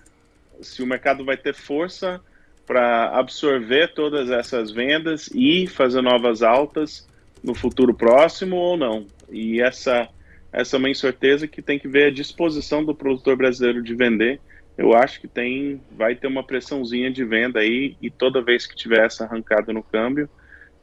se 0.60 0.82
o 0.82 0.86
mercado 0.86 1.24
vai 1.24 1.36
ter 1.36 1.54
força 1.54 2.20
para 2.66 3.16
absorver 3.16 3.94
todas 3.94 4.28
essas 4.30 4.70
vendas 4.70 5.30
e 5.32 5.66
fazer 5.66 6.02
novas 6.02 6.42
altas 6.42 7.08
no 7.42 7.54
futuro 7.54 7.94
próximo 7.94 8.56
ou 8.56 8.76
não. 8.76 9.06
E 9.30 9.60
essa, 9.60 10.08
essa 10.52 10.76
é 10.76 10.78
uma 10.78 10.90
incerteza 10.90 11.46
que 11.46 11.62
tem 11.62 11.78
que 11.78 11.88
ver 11.88 12.08
a 12.08 12.12
disposição 12.12 12.84
do 12.84 12.94
produtor 12.94 13.36
brasileiro 13.36 13.82
de 13.82 13.94
vender. 13.94 14.40
Eu 14.78 14.94
acho 14.94 15.20
que 15.20 15.26
tem, 15.26 15.82
vai 15.90 16.14
ter 16.14 16.28
uma 16.28 16.44
pressãozinha 16.44 17.10
de 17.10 17.24
venda 17.24 17.58
aí 17.58 17.96
e 18.00 18.08
toda 18.08 18.40
vez 18.40 18.64
que 18.64 18.76
tiver 18.76 19.04
essa 19.04 19.24
arrancada 19.24 19.72
no 19.72 19.82
câmbio, 19.82 20.30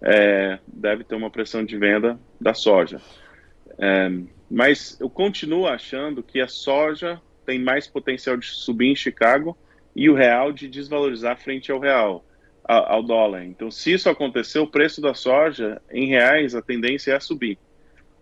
é, 0.02 0.60
deve 0.68 1.06
ter 1.06 1.16
uma 1.16 1.32
pressão 1.32 1.64
de 1.64 1.78
venda 1.78 2.20
da 2.40 2.54
soja. 2.54 3.00
É, 3.80 4.12
mas 4.52 5.00
eu 5.00 5.10
continuo 5.10 5.66
achando 5.66 6.22
que 6.22 6.42
a 6.42 6.48
soja 6.48 7.22
tem 7.46 7.58
mais 7.58 7.88
potencial 7.88 8.36
de 8.36 8.48
subir 8.48 8.88
em 8.88 8.96
Chicago 8.96 9.58
e 9.96 10.10
o 10.10 10.14
real 10.14 10.52
de 10.52 10.68
desvalorizar 10.68 11.38
frente 11.38 11.72
ao 11.72 11.80
real, 11.80 12.26
ao, 12.66 13.02
dólar. 13.02 13.46
Então, 13.46 13.72
se 13.72 13.94
isso 13.94 14.10
acontecer, 14.10 14.60
o 14.60 14.68
preço 14.68 15.00
da 15.00 15.14
soja 15.14 15.82
em 15.90 16.08
reais, 16.08 16.54
a 16.54 16.62
tendência 16.62 17.14
é 17.14 17.20
subir. 17.20 17.58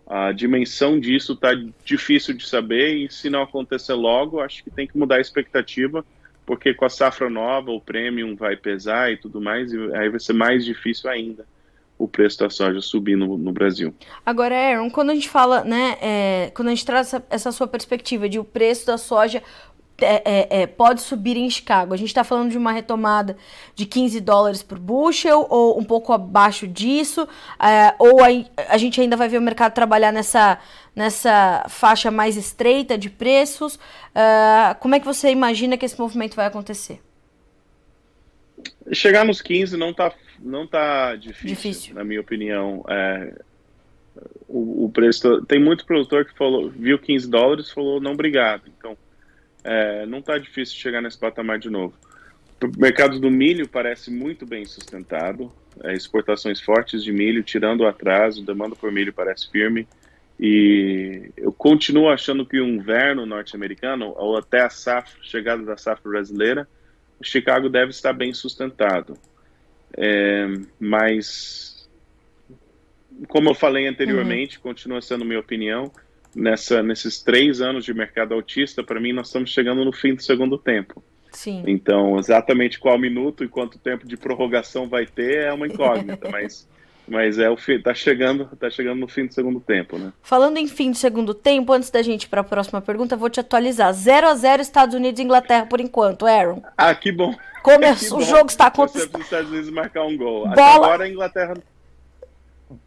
A 0.06 0.32
dimensão 0.32 1.00
disso 1.00 1.34
está 1.34 1.52
difícil 1.84 2.34
de 2.34 2.46
saber 2.48 2.96
e 2.96 3.12
se 3.12 3.30
não 3.30 3.42
acontecer 3.42 3.94
logo, 3.94 4.42
acho 4.42 4.64
que 4.64 4.70
tem 4.70 4.86
que 4.86 4.98
mudar 4.98 5.16
a 5.16 5.22
expectativa, 5.22 6.06
porque 6.46 6.74
com 6.74 6.86
a 6.86 6.90
safra 6.90 7.30
nova, 7.30 7.72
o 7.72 7.80
premium 7.80 8.36
vai 8.36 8.56
pesar 8.56 9.12
e 9.12 9.18
tudo 9.18 9.40
mais, 9.40 9.72
e 9.72 9.78
aí 9.96 10.10
vai 10.10 10.20
ser 10.20 10.34
mais 10.34 10.66
difícil 10.66 11.10
ainda 11.10 11.46
o 11.98 12.08
preço 12.08 12.40
da 12.40 12.50
soja 12.50 12.82
subir 12.82 13.16
no, 13.16 13.38
no 13.38 13.52
Brasil. 13.52 13.94
Agora, 14.26 14.56
Aaron, 14.56 14.90
quando 14.90 15.12
a 15.12 15.14
gente 15.14 15.30
fala, 15.30 15.64
né, 15.64 15.98
é, 16.02 16.52
quando 16.54 16.68
a 16.68 16.72
gente 16.72 16.86
traz 16.86 17.08
essa, 17.08 17.26
essa 17.30 17.52
sua 17.52 17.68
perspectiva 17.68 18.28
de 18.28 18.40
o 18.40 18.44
preço 18.44 18.88
da 18.88 18.98
soja 18.98 19.42
é, 20.02 20.24
é, 20.26 20.62
é, 20.62 20.68
pode 20.68 21.02
subir 21.02 21.38
em 21.38 21.50
Chicago. 21.50 21.94
A 21.94 21.98
gente 21.98 22.08
está 22.08 22.24
falando 22.24 22.52
de 22.52 22.58
uma 22.58 22.72
retomada 22.72 23.38
de 23.76 23.86
15 23.86 24.20
dólares 24.22 24.64
por 24.64 24.80
bushel 24.80 25.46
ou 25.50 25.80
um 25.80 25.84
pouco 25.84 26.12
abaixo 26.12 26.68
disso, 26.68 27.28
é, 27.60 27.94
ou 28.00 28.22
a, 28.24 28.28
a, 28.70 28.78
gente 28.78 29.00
ainda 29.00 29.16
vai 29.16 29.30
ver 29.30 29.38
o 29.38 29.42
mercado 29.42 29.74
trabalhar 29.74 30.12
nessa, 30.12 30.60
nessa 30.96 31.66
faixa 31.70 32.10
mais 32.10 32.38
estreita 32.38 32.98
de 32.98 33.10
preços. 33.10 33.80
É, 34.16 34.74
como 34.76 34.96
é 34.96 35.00
que 35.00 35.06
você 35.06 35.30
imagina 35.30 35.78
que 35.78 35.86
esse 35.86 36.00
movimento 36.00 36.36
vai 36.36 36.48
acontecer? 36.48 37.00
Chegar 38.92 39.26
nos 39.26 39.42
15 39.42 39.78
não 39.78 39.92
está 39.92 40.12
não 40.40 40.68
tá 40.68 41.16
difícil, 41.16 41.48
difícil. 41.48 41.96
na 41.96 42.04
minha 42.04 42.20
opinião. 42.20 42.84
É, 42.90 43.34
o, 44.48 44.86
o, 44.86 44.90
preço 44.90 45.42
tem 45.46 45.60
muito 45.60 45.86
produtor 45.86 46.26
que 46.26 46.38
falou 46.38 46.70
viu 46.70 47.00
15 47.00 47.30
dólares 47.30 47.72
falou 47.72 48.02
não 48.02 48.12
obrigado. 48.12 48.64
Então 48.78 48.98
é, 49.64 50.06
não 50.06 50.20
está 50.20 50.38
difícil 50.38 50.76
chegar 50.78 51.02
nesse 51.02 51.18
patamar 51.18 51.60
de 51.60 51.70
novo. 51.70 51.94
O 52.62 52.80
mercado 52.80 53.20
do 53.20 53.30
milho 53.30 53.68
parece 53.68 54.10
muito 54.10 54.46
bem 54.46 54.66
sustentado, 54.66 55.52
é, 55.84 55.94
exportações 55.94 56.62
fortes 56.62 57.04
de 57.04 57.12
milho, 57.12 57.44
tirando 57.44 57.82
o 57.82 57.88
atraso, 57.88 58.46
demanda 58.46 58.76
por 58.76 58.92
milho 58.92 59.14
parece 59.14 59.50
firme. 59.50 59.88
E 60.40 61.30
eu 61.38 61.52
continuo 61.52 62.10
achando 62.10 62.46
que 62.46 62.60
o 62.60 62.68
inverno 62.68 63.26
norte-americano, 63.26 64.14
ou 64.18 64.38
até 64.38 64.62
a 64.62 64.70
safra, 64.70 65.20
chegada 65.22 65.64
da 65.64 65.78
safra 65.78 66.10
brasileira, 66.10 66.68
Chicago 67.24 67.70
deve 67.70 67.92
estar 67.92 68.14
bem 68.14 68.34
sustentado. 68.34 69.18
É, 69.96 70.48
mas, 70.80 71.90
como 73.28 73.50
eu 73.50 73.56
falei 73.56 73.88
anteriormente, 73.88 74.58
uhum. 74.58 74.64
continua 74.64 75.02
sendo 75.02 75.26
minha 75.26 75.40
opinião, 75.40 75.92
nessa, 76.36 76.82
nesses 76.82 77.22
três 77.22 77.62
anos 77.62 77.86
de 77.86 77.94
mercado 77.94 78.34
autista, 78.34 78.84
para 78.84 79.00
mim, 79.00 79.14
nós 79.14 79.28
estamos 79.28 79.52
chegando 79.52 79.84
no 79.84 79.92
fim 79.92 80.16
do 80.16 80.22
segundo 80.22 80.58
tempo. 80.58 81.04
Sim. 81.32 81.64
Então, 81.66 82.18
exatamente 82.20 82.80
qual 82.80 82.98
minuto 82.98 83.44
e 83.44 83.48
quanto 83.48 83.80
tempo 83.80 84.08
de 84.08 84.16
prorrogação 84.16 84.88
vai 84.88 85.06
ter 85.06 85.46
é 85.46 85.54
uma 85.54 85.68
incógnita, 85.68 86.30
mas, 86.32 86.68
mas 87.08 87.40
é 87.40 87.50
o 87.50 87.58
fim, 87.58 87.82
tá 87.82 87.94
chegando, 87.94 88.46
tá 88.56 88.70
chegando 88.70 89.00
no 89.00 89.08
fim 89.08 89.26
do 89.26 89.34
segundo 89.34 89.60
tempo, 89.60 89.98
né? 89.98 90.14
Falando 90.22 90.58
em 90.58 90.68
fim 90.68 90.92
do 90.92 90.98
segundo 90.98 91.34
tempo, 91.34 91.74
antes 91.74 91.90
da 91.90 92.04
gente 92.04 92.24
ir 92.24 92.30
para 92.30 92.42
a 92.42 92.44
próxima 92.44 92.82
pergunta, 92.82 93.18
vou 93.18 93.30
te 93.30 93.40
atualizar. 93.40 93.92
0 93.92 94.28
a 94.28 94.36
0 94.36 94.62
Estados 94.62 94.96
Unidos 94.96 95.20
e 95.20 95.24
Inglaterra 95.24 95.66
por 95.66 95.82
enquanto, 95.82 96.28
Aaron. 96.28 96.62
Ah, 96.78 96.94
que 96.94 97.12
bom. 97.12 97.36
Começou, 97.64 98.20
o 98.22 98.22
jogo 98.22 98.48
está 98.48 98.68
acontecendo. 98.68 99.16
Os 99.16 99.24
Estados 99.24 99.50
Unidos 99.50 99.72
marcar 99.72 100.04
um 100.06 100.16
gol. 100.16 100.42
Bola... 100.42 100.52
Até 100.52 100.76
agora 100.76 101.04
a 101.06 101.10
Inglaterra 101.10 101.56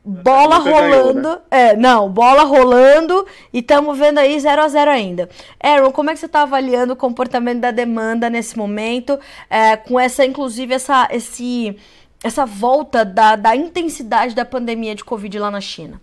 bola 0.05 0.59
rolando. 0.59 1.23
Ganhou, 1.23 1.37
né? 1.37 1.41
É, 1.51 1.77
não, 1.77 2.09
bola 2.09 2.43
rolando 2.43 3.27
e 3.53 3.59
estamos 3.59 3.99
vendo 3.99 4.19
aí 4.19 4.39
0 4.39 4.63
a 4.63 4.69
0 4.69 4.91
ainda. 4.91 5.29
Aaron, 5.61 5.93
como 5.93 6.11
é 6.11 6.15
que 6.15 6.21
você 6.21 6.27
está 6.27 6.43
avaliando 6.43 6.93
o 6.93 6.97
comportamento 6.97 7.61
da 7.61 7.71
demanda 7.71 8.31
nesse 8.31 8.57
momento, 8.57 9.19
é, 9.51 9.77
com 9.77 9.99
essa, 9.99 10.25
inclusive, 10.25 10.75
essa, 10.75 11.09
esse, 11.11 11.77
essa 12.23 12.47
volta 12.47 13.05
da, 13.05 13.37
da 13.37 13.57
intensidade 13.57 14.35
da 14.35 14.45
pandemia 14.45 14.95
de 14.95 15.05
Covid 15.05 15.39
lá 15.39 15.51
na 15.51 15.61
China? 15.61 16.01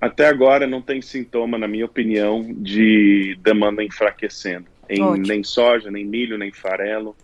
Até 0.00 0.26
agora 0.26 0.66
não 0.66 0.82
tem 0.82 1.00
sintoma, 1.00 1.58
na 1.58 1.66
minha 1.66 1.84
opinião, 1.84 2.46
de 2.48 3.36
demanda 3.42 3.82
enfraquecendo. 3.82 4.66
Em, 4.88 5.02
nem 5.20 5.42
soja, 5.42 5.90
nem 5.90 6.04
milho, 6.04 6.38
nem 6.38 6.52
farelo. 6.52 7.16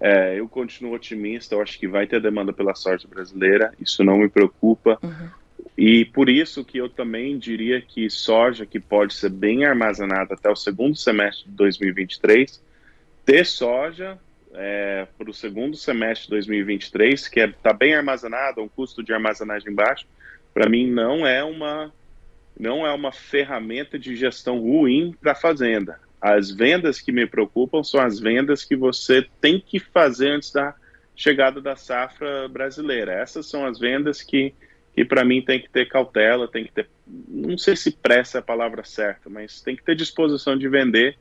É, 0.00 0.38
eu 0.38 0.48
continuo 0.48 0.94
otimista, 0.94 1.54
eu 1.54 1.62
acho 1.62 1.78
que 1.78 1.88
vai 1.88 2.06
ter 2.06 2.20
demanda 2.20 2.52
pela 2.52 2.74
soja 2.74 3.08
brasileira, 3.08 3.72
isso 3.80 4.04
não 4.04 4.18
me 4.18 4.28
preocupa. 4.28 4.98
Uhum. 5.02 5.28
E 5.76 6.04
por 6.06 6.28
isso 6.28 6.64
que 6.64 6.78
eu 6.78 6.88
também 6.88 7.38
diria 7.38 7.80
que 7.80 8.08
soja 8.08 8.64
que 8.64 8.80
pode 8.80 9.14
ser 9.14 9.30
bem 9.30 9.64
armazenada 9.64 10.34
até 10.34 10.50
o 10.50 10.56
segundo 10.56 10.96
semestre 10.96 11.48
de 11.48 11.56
2023, 11.56 12.62
ter 13.24 13.44
soja 13.44 14.18
é, 14.54 15.06
para 15.18 15.30
o 15.30 15.34
segundo 15.34 15.76
semestre 15.76 16.24
de 16.24 16.30
2023, 16.30 17.28
que 17.28 17.40
está 17.40 17.50
é, 17.50 17.62
tá 17.62 17.72
bem 17.72 17.94
armazenada, 17.94 18.62
um 18.62 18.68
custo 18.68 19.02
de 19.02 19.12
armazenagem 19.12 19.74
baixo, 19.74 20.06
para 20.54 20.68
mim 20.68 20.90
não 20.90 21.26
é 21.26 21.44
uma 21.44 21.92
não 22.58 22.86
é 22.86 22.92
uma 22.92 23.12
ferramenta 23.12 23.98
de 23.98 24.16
gestão 24.16 24.58
ruim 24.58 25.14
para 25.20 25.32
a 25.32 25.34
fazenda. 25.34 26.00
As 26.20 26.50
vendas 26.50 27.00
que 27.00 27.12
me 27.12 27.26
preocupam 27.26 27.82
são 27.82 28.00
as 28.00 28.18
vendas 28.18 28.64
que 28.64 28.74
você 28.74 29.26
tem 29.40 29.60
que 29.60 29.78
fazer 29.78 30.30
antes 30.30 30.52
da 30.52 30.74
chegada 31.14 31.60
da 31.60 31.76
safra 31.76 32.48
brasileira. 32.48 33.12
Essas 33.12 33.46
são 33.46 33.64
as 33.64 33.78
vendas 33.78 34.22
que, 34.22 34.54
que 34.94 35.04
para 35.04 35.24
mim 35.24 35.42
tem 35.42 35.60
que 35.60 35.70
ter 35.70 35.88
cautela, 35.88 36.46
tem 36.46 36.64
que 36.64 36.72
ter, 36.72 36.88
não 37.06 37.56
sei 37.56 37.74
se 37.74 37.90
pressa 37.90 38.38
é 38.38 38.40
a 38.40 38.42
palavra 38.42 38.84
certa, 38.84 39.30
mas 39.30 39.60
tem 39.60 39.74
que 39.74 39.82
ter 39.82 39.94
disposição 39.94 40.56
de 40.56 40.68
vender 40.68 41.16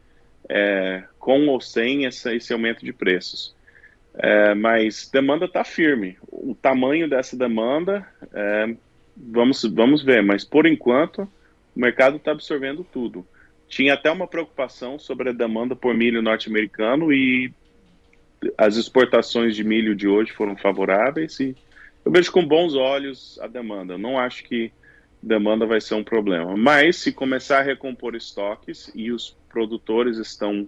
é, 0.50 1.04
com 1.18 1.48
ou 1.48 1.62
sem 1.62 2.06
essa, 2.06 2.34
esse 2.36 2.52
aumento 2.52 2.84
de 2.84 2.94
preços. 2.94 3.56
É, 4.18 4.54
mas 4.54 5.10
demanda 5.12 5.46
está 5.46 5.64
firme. 5.64 6.18
O 6.32 6.56
tamanho 6.56 7.10
dessa 7.10 7.38
demanda, 7.38 8.08
é, 8.34 8.75
vamos, 9.16 9.64
vamos 9.64 10.04
ver, 10.04 10.24
mas 10.24 10.44
por 10.44 10.66
enquanto 10.66 11.24
o 11.75 11.80
mercado 11.80 12.18
está 12.18 12.32
absorvendo 12.32 12.84
tudo. 12.84 13.28
Tinha 13.67 13.93
até 13.93 14.12
uma 14.12 14.27
preocupação 14.27 15.00
sobre 15.00 15.29
a 15.29 15.34
demanda 15.34 15.75
por 15.75 15.93
milho 15.93 16.22
norte-americano 16.22 17.12
e 17.12 17.51
as 18.57 18.75
exportações 18.75 19.55
de 19.55 19.63
milho 19.63 19.95
de 19.95 20.07
hoje 20.07 20.31
foram 20.31 20.55
favoráveis 20.55 21.39
e 21.39 21.55
eu 22.03 22.12
vejo 22.12 22.31
com 22.31 22.45
bons 22.45 22.75
olhos 22.75 23.39
a 23.41 23.48
demanda. 23.48 23.98
Não 23.98 24.19
acho 24.19 24.43
que 24.43 24.72
demanda 25.22 25.65
vai 25.65 25.81
ser 25.81 25.95
um 25.95 26.03
problema. 26.03 26.55
Mas 26.55 26.98
se 26.98 27.12
começar 27.12 27.60
a 27.60 27.63
recompor 27.63 28.15
estoques 28.15 28.91
e 28.93 29.12
os 29.12 29.36
produtores 29.50 30.17
estão 30.17 30.67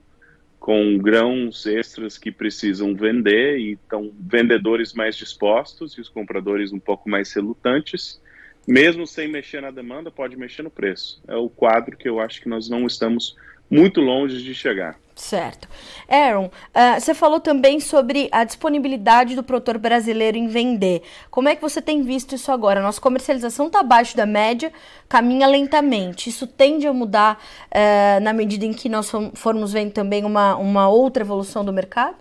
com 0.60 0.98
grãos 0.98 1.68
extras 1.68 2.18
que 2.18 2.32
precisam 2.32 2.96
vender 2.96 3.60
e 3.60 3.74
estão 3.74 4.12
vendedores 4.20 4.94
mais 4.94 5.16
dispostos 5.16 5.94
e 5.94 6.02
os 6.02 6.10
compradores 6.10 6.74
um 6.74 6.80
pouco 6.80 7.08
mais 7.08 7.32
relutantes, 7.32 8.20
mesmo 8.68 9.08
sem 9.08 9.30
mexer 9.30 9.62
na 9.62 9.72
demanda, 9.72 10.12
pode 10.12 10.36
mexer 10.36 10.62
no 10.62 10.70
preço. 10.70 11.22
É 11.28 11.36
o 11.36 11.50
quadro 11.50 11.96
que 11.96 12.10
eu 12.10 12.20
acho 12.20 12.42
que 12.42 12.50
nós 12.50 12.70
não 12.70 12.86
estamos 12.86 13.36
muito 13.70 14.02
longe 14.02 14.44
de 14.44 14.54
chegar. 14.54 15.00
Certo. 15.16 15.68
Aaron, 16.08 16.46
uh, 16.46 17.00
você 17.00 17.14
falou 17.14 17.40
também 17.40 17.80
sobre 17.80 18.30
a 18.32 18.44
disponibilidade 18.44 19.36
do 19.36 19.44
produtor 19.44 19.78
brasileiro 19.80 20.38
em 20.38 20.48
vender. 20.48 21.02
Como 21.32 21.50
é 21.50 21.56
que 21.56 21.62
você 21.62 21.82
tem 21.82 22.04
visto 22.04 22.36
isso 22.36 22.52
agora? 22.52 22.82
Nossa 22.82 23.02
comercialização 23.02 23.68
está 23.68 23.80
abaixo 23.80 24.16
da 24.16 24.28
média, 24.28 24.72
caminha 25.10 25.48
lentamente. 25.48 26.30
Isso 26.30 26.46
tende 26.46 26.86
a 26.86 26.94
mudar 26.94 27.42
uh, 27.72 28.22
na 28.22 28.32
medida 28.32 28.66
em 28.66 28.74
que 28.74 28.88
nós 28.88 29.12
formos 29.34 29.74
vendo 29.74 29.92
também 29.92 30.24
uma, 30.24 30.56
uma 30.56 30.88
outra 30.88 31.24
evolução 31.24 31.66
do 31.66 31.74
mercado? 31.74 32.18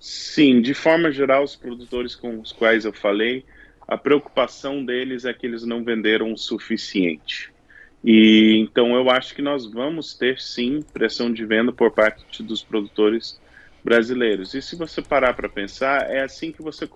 Sim, 0.00 0.60
de 0.60 0.74
forma 0.74 1.12
geral, 1.12 1.44
os 1.44 1.54
produtores 1.54 2.14
com 2.16 2.40
os 2.40 2.50
quais 2.50 2.84
eu 2.84 2.92
falei 2.92 3.44
a 3.86 3.96
preocupação 3.96 4.84
deles 4.84 5.24
é 5.24 5.32
que 5.32 5.46
eles 5.46 5.64
não 5.64 5.84
venderam 5.84 6.32
o 6.32 6.38
suficiente. 6.38 7.52
E 8.02 8.58
então 8.58 8.94
eu 8.94 9.08
acho 9.10 9.34
que 9.34 9.40
nós 9.40 9.66
vamos 9.66 10.14
ter 10.14 10.40
sim 10.40 10.82
pressão 10.92 11.32
de 11.32 11.44
venda 11.46 11.72
por 11.72 11.90
parte 11.90 12.42
dos 12.42 12.62
produtores 12.62 13.40
brasileiros. 13.82 14.54
E 14.54 14.62
se 14.62 14.76
você 14.76 15.02
parar 15.02 15.34
para 15.34 15.48
pensar, 15.48 16.10
é 16.10 16.22
assim 16.22 16.52
que 16.52 16.62
você 16.62 16.88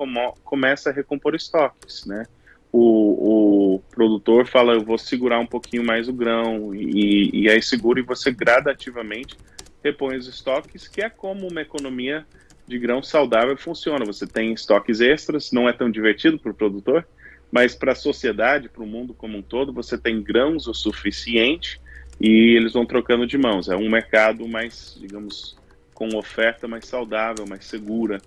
começa 0.45 0.91
a 0.91 0.93
recompor 0.93 1.35
estoques, 1.35 2.07
né? 2.07 2.27
O, 2.71 3.77
o, 3.77 3.79
produtor 3.91 4.47
fala, 4.47 4.75
eu 4.75 4.83
vou 4.83 4.99
segurar 4.99 5.39
um 5.39 5.47
pouquinho 5.47 5.83
mais 5.83 6.07
o 6.07 6.13
grão, 6.13 6.75
e, 6.75 7.31
e 7.33 7.49
aí 7.49 7.63
segura 7.63 7.99
e 7.99 8.03
você 8.03 8.31
gradativamente 8.31 9.37
repõe 9.83 10.17
os 10.17 10.27
estoques, 10.27 10.87
que 10.87 11.01
é 11.01 11.09
como 11.09 11.49
uma 11.49 11.63
economia 11.63 12.27
de 12.69 12.79
grão 12.79 13.03
saudável 13.03 13.57
funciona. 13.57 14.05
Você 14.05 14.27
tem 14.27 14.53
estoques 14.53 15.01
extras, 15.01 15.51
não 15.51 15.69
é 15.69 15.73
tão 15.73 15.91
divertido 15.91 16.39
para 16.39 16.53
o 16.53 16.55
produtor, 16.55 17.07
mas 17.51 17.75
para 17.75 17.93
a 17.93 17.97
sociedade, 17.97 18.69
para 18.69 18.83
o 18.83 18.87
mundo 18.87 19.15
como 19.15 19.39
um 19.39 19.43
todo, 19.43 19.73
você 19.73 19.97
tem 19.97 20.23
grãos 20.23 20.67
o 20.67 20.75
suficiente 20.75 21.81
e 22.21 22.57
eles 22.57 22.75
vão 22.75 22.85
trocando 22.85 23.27
de 23.27 23.39
mãos. 23.39 23.69
É 23.69 23.77
um 23.77 23.89
mercado 23.89 24.47
mais, 24.47 24.97
digamos, 25.01 25.57
com 25.95 26.15
oferta 26.17 26.69
mais 26.69 26.85
saudável, 26.85 27.47
mais 27.49 27.65
segura 27.65 28.21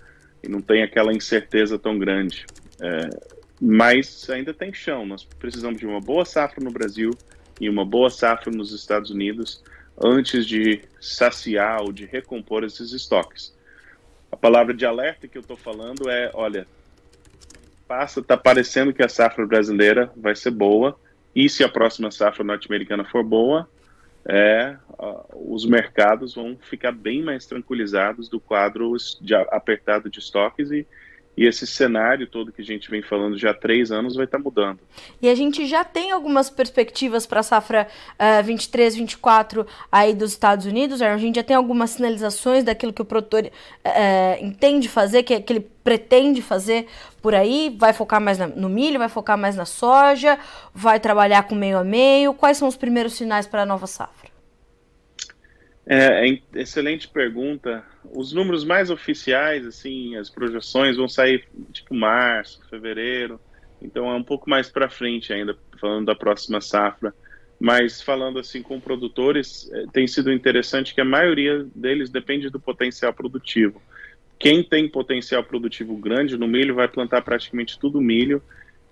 e 0.43 0.49
não 0.49 0.59
tem 0.59 0.81
aquela 0.81 1.13
incerteza 1.13 1.77
tão 1.77 1.99
grande. 1.99 2.45
É, 2.81 3.09
mas 3.61 4.27
ainda 4.29 4.55
tem 4.55 4.73
chão. 4.73 5.05
Nós 5.05 5.23
precisamos 5.23 5.79
de 5.79 5.85
uma 5.85 5.99
boa 5.99 6.25
safra 6.25 6.63
no 6.63 6.71
Brasil 6.71 7.11
e 7.59 7.69
uma 7.69 7.85
boa 7.85 8.09
safra 8.09 8.51
nos 8.51 8.73
Estados 8.73 9.11
Unidos 9.11 9.63
antes 10.03 10.47
de 10.47 10.81
saciar 10.99 11.81
ou 11.81 11.91
de 11.91 12.05
recompor 12.05 12.63
esses 12.63 12.91
estoques. 12.91 13.53
A 14.31 14.37
palavra 14.37 14.73
de 14.73 14.85
alerta 14.85 15.27
que 15.27 15.37
eu 15.37 15.41
estou 15.41 15.57
falando 15.57 16.09
é, 16.09 16.31
olha, 16.33 16.65
passa, 17.87 18.21
está 18.21 18.37
parecendo 18.37 18.93
que 18.93 19.03
a 19.03 19.09
safra 19.09 19.45
brasileira 19.45 20.11
vai 20.15 20.35
ser 20.35 20.51
boa, 20.51 20.97
e 21.35 21.49
se 21.49 21.63
a 21.63 21.69
próxima 21.69 22.11
safra 22.11 22.43
norte-americana 22.43 23.03
for 23.03 23.23
boa, 23.23 23.67
é, 24.25 24.75
os 25.33 25.65
mercados 25.65 26.35
vão 26.35 26.57
ficar 26.57 26.91
bem 26.91 27.21
mais 27.21 27.45
tranquilizados 27.45 28.29
do 28.29 28.39
quadro 28.39 28.95
de, 29.19 29.33
apertado 29.33 30.09
de 30.09 30.19
estoques 30.19 30.71
e, 30.71 30.87
e 31.35 31.45
esse 31.45 31.65
cenário 31.65 32.27
todo 32.27 32.51
que 32.51 32.61
a 32.61 32.65
gente 32.65 32.89
vem 32.89 33.01
falando 33.01 33.37
já 33.37 33.51
há 33.51 33.53
três 33.53 33.91
anos 33.91 34.15
vai 34.15 34.25
estar 34.25 34.37
tá 34.37 34.43
mudando. 34.43 34.79
E 35.21 35.29
a 35.29 35.35
gente 35.35 35.65
já 35.65 35.83
tem 35.83 36.11
algumas 36.11 36.49
perspectivas 36.49 37.25
para 37.25 37.39
a 37.39 37.43
safra 37.43 37.87
uh, 38.19 38.43
23, 38.43 38.95
24 38.95 39.65
aí 39.91 40.13
dos 40.13 40.31
Estados 40.31 40.65
Unidos. 40.65 41.01
A 41.01 41.17
gente 41.17 41.37
já 41.37 41.43
tem 41.43 41.55
algumas 41.55 41.91
sinalizações 41.91 42.63
daquilo 42.63 42.91
que 42.91 43.01
o 43.01 43.05
produtor 43.05 43.45
uh, 43.45 44.45
entende 44.45 44.89
fazer, 44.89 45.23
que, 45.23 45.39
que 45.39 45.53
ele 45.53 45.67
pretende 45.83 46.41
fazer 46.41 46.87
por 47.21 47.33
aí. 47.33 47.73
Vai 47.79 47.93
focar 47.93 48.19
mais 48.19 48.37
na, 48.37 48.47
no 48.47 48.67
milho, 48.67 48.99
vai 48.99 49.09
focar 49.09 49.37
mais 49.37 49.55
na 49.55 49.65
soja, 49.65 50.37
vai 50.73 50.99
trabalhar 50.99 51.43
com 51.43 51.55
meio 51.55 51.77
a 51.77 51.83
meio. 51.83 52.33
Quais 52.33 52.57
são 52.57 52.67
os 52.67 52.75
primeiros 52.75 53.13
sinais 53.13 53.47
para 53.47 53.63
a 53.63 53.65
nova 53.65 53.87
safra? 53.87 54.20
É, 55.93 56.29
é, 56.29 56.41
excelente 56.55 57.05
pergunta. 57.05 57.83
Os 58.15 58.31
números 58.31 58.63
mais 58.63 58.89
oficiais, 58.89 59.67
assim, 59.67 60.15
as 60.15 60.29
projeções 60.29 60.95
vão 60.95 61.09
sair 61.09 61.43
tipo 61.73 61.93
março, 61.93 62.65
fevereiro. 62.69 63.37
Então 63.81 64.09
é 64.09 64.15
um 64.15 64.23
pouco 64.23 64.49
mais 64.49 64.69
para 64.69 64.89
frente 64.89 65.33
ainda, 65.33 65.53
falando 65.81 66.05
da 66.05 66.15
próxima 66.15 66.61
safra. 66.61 67.13
Mas 67.59 68.01
falando 68.01 68.39
assim 68.39 68.61
com 68.61 68.79
produtores, 68.79 69.69
é, 69.73 69.85
tem 69.91 70.07
sido 70.07 70.31
interessante 70.31 70.95
que 70.95 71.01
a 71.01 71.05
maioria 71.05 71.67
deles 71.75 72.09
depende 72.09 72.49
do 72.49 72.57
potencial 72.57 73.13
produtivo. 73.13 73.81
Quem 74.39 74.63
tem 74.63 74.87
potencial 74.87 75.43
produtivo 75.43 75.97
grande 75.97 76.37
no 76.37 76.47
milho 76.47 76.73
vai 76.73 76.87
plantar 76.87 77.21
praticamente 77.21 77.77
tudo 77.77 77.99
milho. 77.99 78.41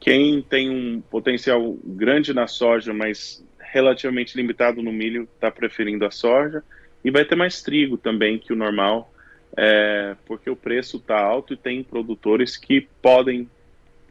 Quem 0.02 0.42
tem 0.42 0.70
um 0.70 1.00
potencial 1.00 1.78
grande 1.82 2.34
na 2.34 2.46
soja, 2.46 2.94
mas 2.94 3.42
relativamente 3.58 4.36
limitado 4.36 4.84
no 4.84 4.92
milho, 4.92 5.30
está 5.34 5.50
preferindo 5.50 6.06
a 6.06 6.12
soja. 6.12 6.62
E 7.04 7.12
vai 7.12 7.24
ter 7.24 7.36
mais 7.36 7.62
trigo 7.62 7.98
também 7.98 8.38
que 8.38 8.52
o 8.52 8.56
normal, 8.56 9.12
é, 9.56 10.16
porque 10.26 10.50
o 10.50 10.56
preço 10.56 10.98
está 10.98 11.20
alto 11.20 11.54
e 11.54 11.58
tem 11.58 11.84
produtores 11.84 12.58
que 12.58 12.88
podem 13.02 13.50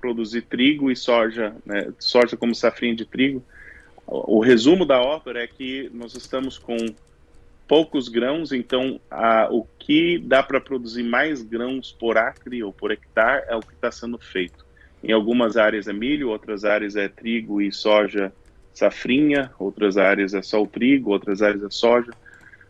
produzir 0.01 0.43
trigo 0.43 0.91
e 0.91 0.97
soja, 0.97 1.55
né, 1.67 1.93
soja 1.99 2.37
como 2.37 2.55
safrinha 2.55 2.95
de 2.95 3.05
trigo. 3.05 3.43
O, 4.07 4.41
resumo 4.41 4.87
da 4.87 5.03
ópera 5.03 5.43
é 5.43 5.47
que 5.47 5.91
nós 5.93 6.15
estamos 6.15 6.57
com 6.57 6.77
poucos 7.67 8.09
grãos, 8.09 8.53
então 8.53 8.99
a, 9.11 9.49
o 9.51 9.67
que 9.79 10.19
dá 10.19 10.43
para 10.43 10.61
produzir 10.61 11.03
mais 11.03 11.43
grãos 11.43 11.93
por 11.93 12.17
acre 12.17 12.63
ou 12.63 12.73
por 12.73 12.91
hectare 12.91 13.45
é 13.49 13.55
o 13.55 13.61
que 13.61 13.75
está 13.75 13.93
sendo 13.93 14.17
feito. 14.17 14.65
Em 15.05 15.13
algumas 15.13 15.59
áreas 15.59 15.87
é 15.89 15.93
milho, 15.93 16.31
outras 16.31 16.65
áreas 16.65 16.97
é 16.97 17.07
trigo 17.07 17.61
e 17.61 17.71
soja 17.71 18.33
safrinha, 18.73 19.51
outras 19.59 19.99
áreas 19.99 20.33
é 20.33 20.41
só 20.41 20.63
o 20.63 20.67
trigo, 20.67 21.11
outras 21.11 21.43
áreas 21.43 21.63
é 21.63 21.71
soja 21.71 22.11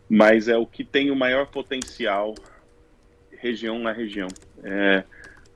mas 0.09 0.47
é 0.47 0.57
o 0.57 0.65
que 0.65 0.83
tem 0.83 1.11
o 1.11 1.15
maior 1.15 1.45
potencial 1.47 2.33
região 3.37 3.79
na 3.79 3.91
região. 3.91 4.27
É, 4.63 5.03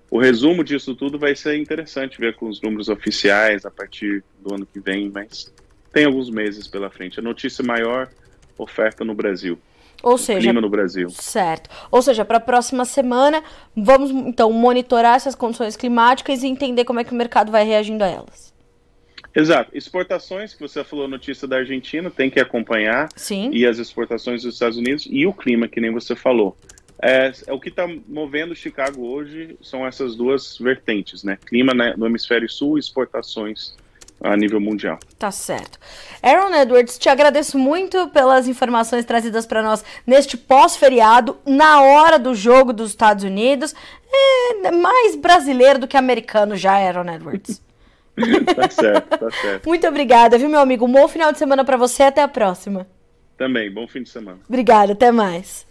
o 0.10 0.20
resumo 0.20 0.64
disso 0.64 0.96
tudo 0.96 1.18
vai 1.18 1.36
ser 1.36 1.58
interessante 1.58 2.20
ver 2.20 2.36
com 2.36 2.48
os 2.48 2.62
números 2.62 2.88
oficiais 2.88 3.66
a 3.66 3.72
partir 3.72 4.24
do 4.40 4.54
ano 4.54 4.66
que 4.66 4.80
vem, 4.80 5.10
mas 5.10 5.52
tem 5.92 6.06
alguns 6.06 6.30
meses 6.30 6.68
pela 6.68 6.90
frente. 6.90 7.20
A 7.20 7.24
notícia 7.24 7.64
maior 7.64 8.10
oferta 8.58 9.04
no 9.04 9.16
Brasil. 9.16 9.58
Ou 10.04 10.18
seja, 10.18 10.42
clima 10.42 10.62
no 10.62 10.70
Brasil. 10.70 11.10
Certo. 11.10 11.70
Ou 11.90 12.02
seja, 12.02 12.24
para 12.26 12.38
a 12.38 12.42
próxima 12.42 12.86
semana, 12.86 13.42
vamos 13.76 14.12
então 14.12 14.52
monitorar 14.52 15.16
essas 15.16 15.34
condições 15.34 15.76
climáticas 15.76 16.44
e 16.44 16.48
entender 16.48 16.84
como 16.84 17.00
é 17.00 17.04
que 17.04 17.14
o 17.14 17.16
mercado 17.16 17.52
vai 17.52 17.64
reagindo 17.64 18.04
a 18.04 18.08
elas. 18.08 18.53
Exato. 19.36 19.72
Exportações, 19.74 20.54
que 20.54 20.62
você 20.62 20.84
falou 20.84 21.08
notícia 21.08 21.48
da 21.48 21.58
Argentina, 21.58 22.12
tem 22.12 22.30
que 22.30 22.40
acompanhar. 22.40 23.10
Sim. 23.16 23.50
E 23.52 23.66
as 23.66 23.80
exportações 23.80 24.44
dos 24.44 24.54
Estados 24.54 24.78
Unidos 24.78 25.08
e 25.10 25.26
o 25.26 25.34
clima, 25.34 25.68
que 25.68 25.82
nem 25.82 25.92
você 25.92 26.16
falou. 26.16 26.58
É, 27.02 27.32
é 27.48 27.54
o 27.54 27.60
que 27.60 27.70
está 27.70 27.88
movendo 28.08 28.56
Chicago 28.56 29.06
hoje 29.06 29.58
são 29.62 29.86
essas 29.86 30.16
duas 30.16 30.58
vertentes, 30.58 31.24
né? 31.24 31.38
Clima 31.46 31.74
né, 31.74 31.94
no 31.98 32.06
hemisfério 32.06 32.50
sul 32.50 32.78
e 32.78 32.80
exportações 32.80 33.76
a 34.22 34.38
nível 34.38 34.62
mundial. 34.62 34.98
Tá 35.20 35.30
certo. 35.30 35.78
Aaron 36.22 36.56
Edwards, 36.56 36.98
te 36.98 37.10
agradeço 37.10 37.58
muito 37.58 38.08
pelas 38.10 38.48
informações 38.48 39.04
trazidas 39.04 39.46
para 39.46 39.62
nós 39.62 39.84
neste 40.08 40.38
pós-feriado, 40.38 41.38
na 41.46 41.82
hora 41.82 42.18
do 42.18 42.34
jogo 42.34 42.72
dos 42.72 42.92
Estados 42.92 43.26
Unidos. 43.26 43.76
É 44.64 44.72
mais 44.72 45.18
brasileiro 45.18 45.80
do 45.80 45.88
que 45.88 45.98
americano 45.98 46.56
já, 46.56 46.74
Aaron 46.74 47.12
Edwards. 47.12 47.62
tá 48.56 48.70
certo, 48.70 49.18
tá 49.18 49.32
certo. 49.32 49.68
Muito 49.68 49.88
obrigada, 49.88 50.38
viu, 50.38 50.50
meu 50.50 50.60
amigo? 50.60 50.86
Um 50.86 50.92
bom 50.92 51.08
final 51.08 51.32
de 51.32 51.40
semana 51.40 51.66
para 51.66 51.78
você. 51.78 52.04
Até 52.04 52.22
a 52.22 52.28
próxima. 52.28 52.88
Também, 53.38 53.72
bom 53.72 53.88
fim 53.88 54.04
de 54.04 54.10
semana. 54.10 54.40
Obrigada, 54.48 54.94
até 54.94 55.12
mais. 55.12 55.66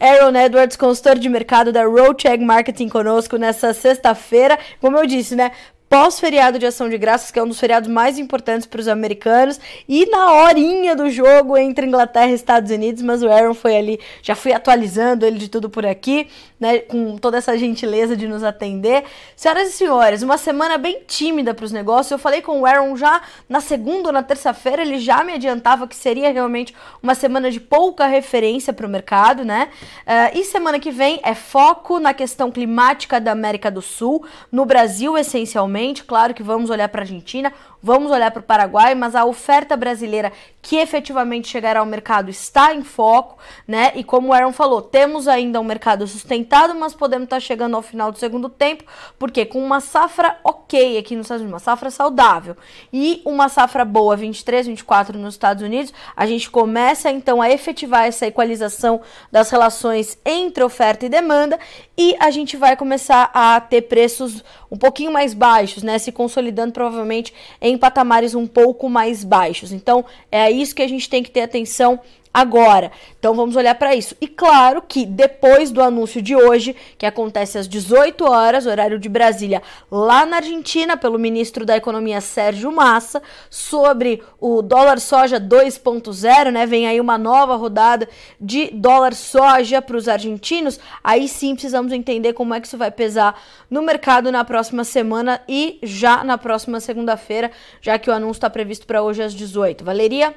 Aaron 0.00 0.36
Edwards, 0.36 0.76
consultor 0.76 1.18
de 1.18 1.28
mercado 1.28 1.72
da 1.72 1.84
Roadcheck 1.84 2.42
Marketing 2.42 2.88
conosco 2.88 3.36
nessa 3.36 3.72
sexta-feira. 3.72 4.58
Como 4.80 4.98
eu 4.98 5.06
disse, 5.06 5.36
né? 5.36 5.52
Pós-feriado 5.94 6.58
de 6.58 6.66
Ação 6.66 6.88
de 6.88 6.98
Graças, 6.98 7.30
que 7.30 7.38
é 7.38 7.42
um 7.44 7.46
dos 7.46 7.60
feriados 7.60 7.88
mais 7.88 8.18
importantes 8.18 8.66
para 8.66 8.80
os 8.80 8.88
americanos, 8.88 9.60
e 9.88 10.06
na 10.06 10.32
horinha 10.32 10.96
do 10.96 11.08
jogo 11.08 11.56
entre 11.56 11.86
Inglaterra 11.86 12.32
e 12.32 12.34
Estados 12.34 12.72
Unidos, 12.72 13.00
mas 13.00 13.22
o 13.22 13.30
Aaron 13.30 13.54
foi 13.54 13.76
ali, 13.76 14.00
já 14.20 14.34
fui 14.34 14.52
atualizando 14.52 15.24
ele 15.24 15.38
de 15.38 15.48
tudo 15.48 15.70
por 15.70 15.86
aqui, 15.86 16.26
né, 16.58 16.80
com 16.80 17.16
toda 17.16 17.38
essa 17.38 17.56
gentileza 17.56 18.16
de 18.16 18.26
nos 18.26 18.42
atender. 18.42 19.04
Senhoras 19.36 19.68
e 19.68 19.72
senhores, 19.72 20.22
uma 20.22 20.36
semana 20.36 20.78
bem 20.78 21.02
tímida 21.06 21.54
para 21.54 21.64
os 21.64 21.70
negócios. 21.70 22.10
Eu 22.10 22.18
falei 22.18 22.42
com 22.42 22.60
o 22.60 22.66
Aaron 22.66 22.96
já 22.96 23.22
na 23.48 23.60
segunda 23.60 24.08
ou 24.08 24.12
na 24.12 24.22
terça-feira, 24.22 24.82
ele 24.82 24.98
já 24.98 25.22
me 25.22 25.34
adiantava 25.34 25.86
que 25.86 25.94
seria 25.94 26.32
realmente 26.32 26.74
uma 27.00 27.14
semana 27.14 27.52
de 27.52 27.60
pouca 27.60 28.06
referência 28.08 28.72
para 28.72 28.86
o 28.86 28.90
mercado, 28.90 29.44
né? 29.44 29.68
Uh, 30.00 30.40
e 30.40 30.44
semana 30.44 30.80
que 30.80 30.90
vem 30.90 31.20
é 31.22 31.34
foco 31.34 32.00
na 32.00 32.12
questão 32.12 32.50
climática 32.50 33.20
da 33.20 33.30
América 33.30 33.70
do 33.70 33.82
Sul, 33.82 34.24
no 34.50 34.64
Brasil 34.64 35.16
essencialmente 35.16 35.83
Claro 35.92 36.34
que 36.34 36.42
vamos 36.42 36.70
olhar 36.70 36.88
para 36.88 37.02
a 37.02 37.04
Argentina, 37.04 37.52
vamos 37.84 38.10
olhar 38.10 38.30
para 38.30 38.40
o 38.40 38.42
Paraguai, 38.42 38.94
mas 38.94 39.14
a 39.14 39.26
oferta 39.26 39.76
brasileira 39.76 40.32
que 40.62 40.76
efetivamente 40.76 41.48
chegará 41.48 41.80
ao 41.80 41.86
mercado 41.86 42.30
está 42.30 42.74
em 42.74 42.82
foco, 42.82 43.36
né? 43.68 43.92
E 43.94 44.02
como 44.02 44.28
o 44.28 44.32
Aaron 44.32 44.54
falou, 44.54 44.80
temos 44.80 45.28
ainda 45.28 45.60
um 45.60 45.64
mercado 45.64 46.06
sustentado, 46.06 46.74
mas 46.74 46.94
podemos 46.94 47.24
estar 47.24 47.36
tá 47.36 47.40
chegando 47.40 47.76
ao 47.76 47.82
final 47.82 48.10
do 48.10 48.18
segundo 48.18 48.48
tempo, 48.48 48.84
porque 49.18 49.44
com 49.44 49.62
uma 49.62 49.80
safra 49.80 50.38
ok 50.42 50.96
aqui 50.96 51.14
nos 51.14 51.26
Estados 51.26 51.42
Unidos, 51.42 51.52
uma 51.52 51.58
safra 51.58 51.90
saudável 51.90 52.56
e 52.90 53.20
uma 53.22 53.50
safra 53.50 53.84
boa, 53.84 54.16
23, 54.16 54.66
24 54.66 55.18
nos 55.18 55.34
Estados 55.34 55.62
Unidos, 55.62 55.92
a 56.16 56.24
gente 56.24 56.50
começa 56.50 57.10
então 57.10 57.42
a 57.42 57.50
efetivar 57.50 58.06
essa 58.06 58.26
equalização 58.26 59.02
das 59.30 59.50
relações 59.50 60.16
entre 60.24 60.64
oferta 60.64 61.04
e 61.04 61.10
demanda 61.10 61.58
e 61.98 62.16
a 62.18 62.30
gente 62.30 62.56
vai 62.56 62.78
começar 62.78 63.30
a 63.34 63.60
ter 63.60 63.82
preços 63.82 64.42
um 64.70 64.76
pouquinho 64.78 65.12
mais 65.12 65.34
baixos, 65.34 65.82
né? 65.82 65.98
Se 65.98 66.10
consolidando 66.10 66.72
provavelmente 66.72 67.32
em 67.60 67.73
em 67.74 67.78
patamares 67.78 68.34
um 68.34 68.46
pouco 68.46 68.88
mais 68.88 69.24
baixos. 69.24 69.72
Então, 69.72 70.04
é 70.30 70.50
isso 70.50 70.74
que 70.74 70.82
a 70.82 70.88
gente 70.88 71.08
tem 71.08 71.22
que 71.22 71.30
ter 71.30 71.42
atenção 71.42 72.00
agora. 72.34 72.90
Então 73.16 73.32
vamos 73.32 73.54
olhar 73.54 73.76
para 73.76 73.94
isso. 73.94 74.16
E 74.20 74.26
claro 74.26 74.82
que 74.82 75.06
depois 75.06 75.70
do 75.70 75.80
anúncio 75.80 76.20
de 76.20 76.34
hoje, 76.34 76.74
que 76.98 77.06
acontece 77.06 77.56
às 77.56 77.68
18 77.68 78.24
horas, 78.24 78.66
horário 78.66 78.98
de 78.98 79.08
Brasília, 79.08 79.62
lá 79.88 80.26
na 80.26 80.38
Argentina, 80.38 80.96
pelo 80.96 81.16
ministro 81.16 81.64
da 81.64 81.76
Economia 81.76 82.20
Sérgio 82.20 82.72
Massa, 82.72 83.22
sobre 83.48 84.20
o 84.40 84.60
dólar 84.60 84.98
soja 84.98 85.40
2.0, 85.40 86.50
né? 86.50 86.66
Vem 86.66 86.88
aí 86.88 87.00
uma 87.00 87.16
nova 87.16 87.54
rodada 87.54 88.08
de 88.40 88.68
dólar 88.72 89.14
soja 89.14 89.80
para 89.80 89.96
os 89.96 90.08
argentinos. 90.08 90.80
Aí 91.04 91.28
sim 91.28 91.54
precisamos 91.54 91.92
entender 91.92 92.32
como 92.32 92.52
é 92.52 92.60
que 92.60 92.66
isso 92.66 92.76
vai 92.76 92.90
pesar 92.90 93.40
no 93.70 93.80
mercado 93.80 94.32
na 94.32 94.44
próxima 94.44 94.82
semana 94.82 95.40
e 95.48 95.78
já 95.82 96.24
na 96.24 96.36
próxima 96.36 96.80
segunda-feira, 96.80 97.52
já 97.80 97.96
que 97.96 98.10
o 98.10 98.12
anúncio 98.12 98.38
está 98.38 98.50
previsto 98.50 98.86
para 98.86 99.02
hoje 99.02 99.22
às 99.22 99.32
18. 99.32 99.84
Valeria? 99.84 100.34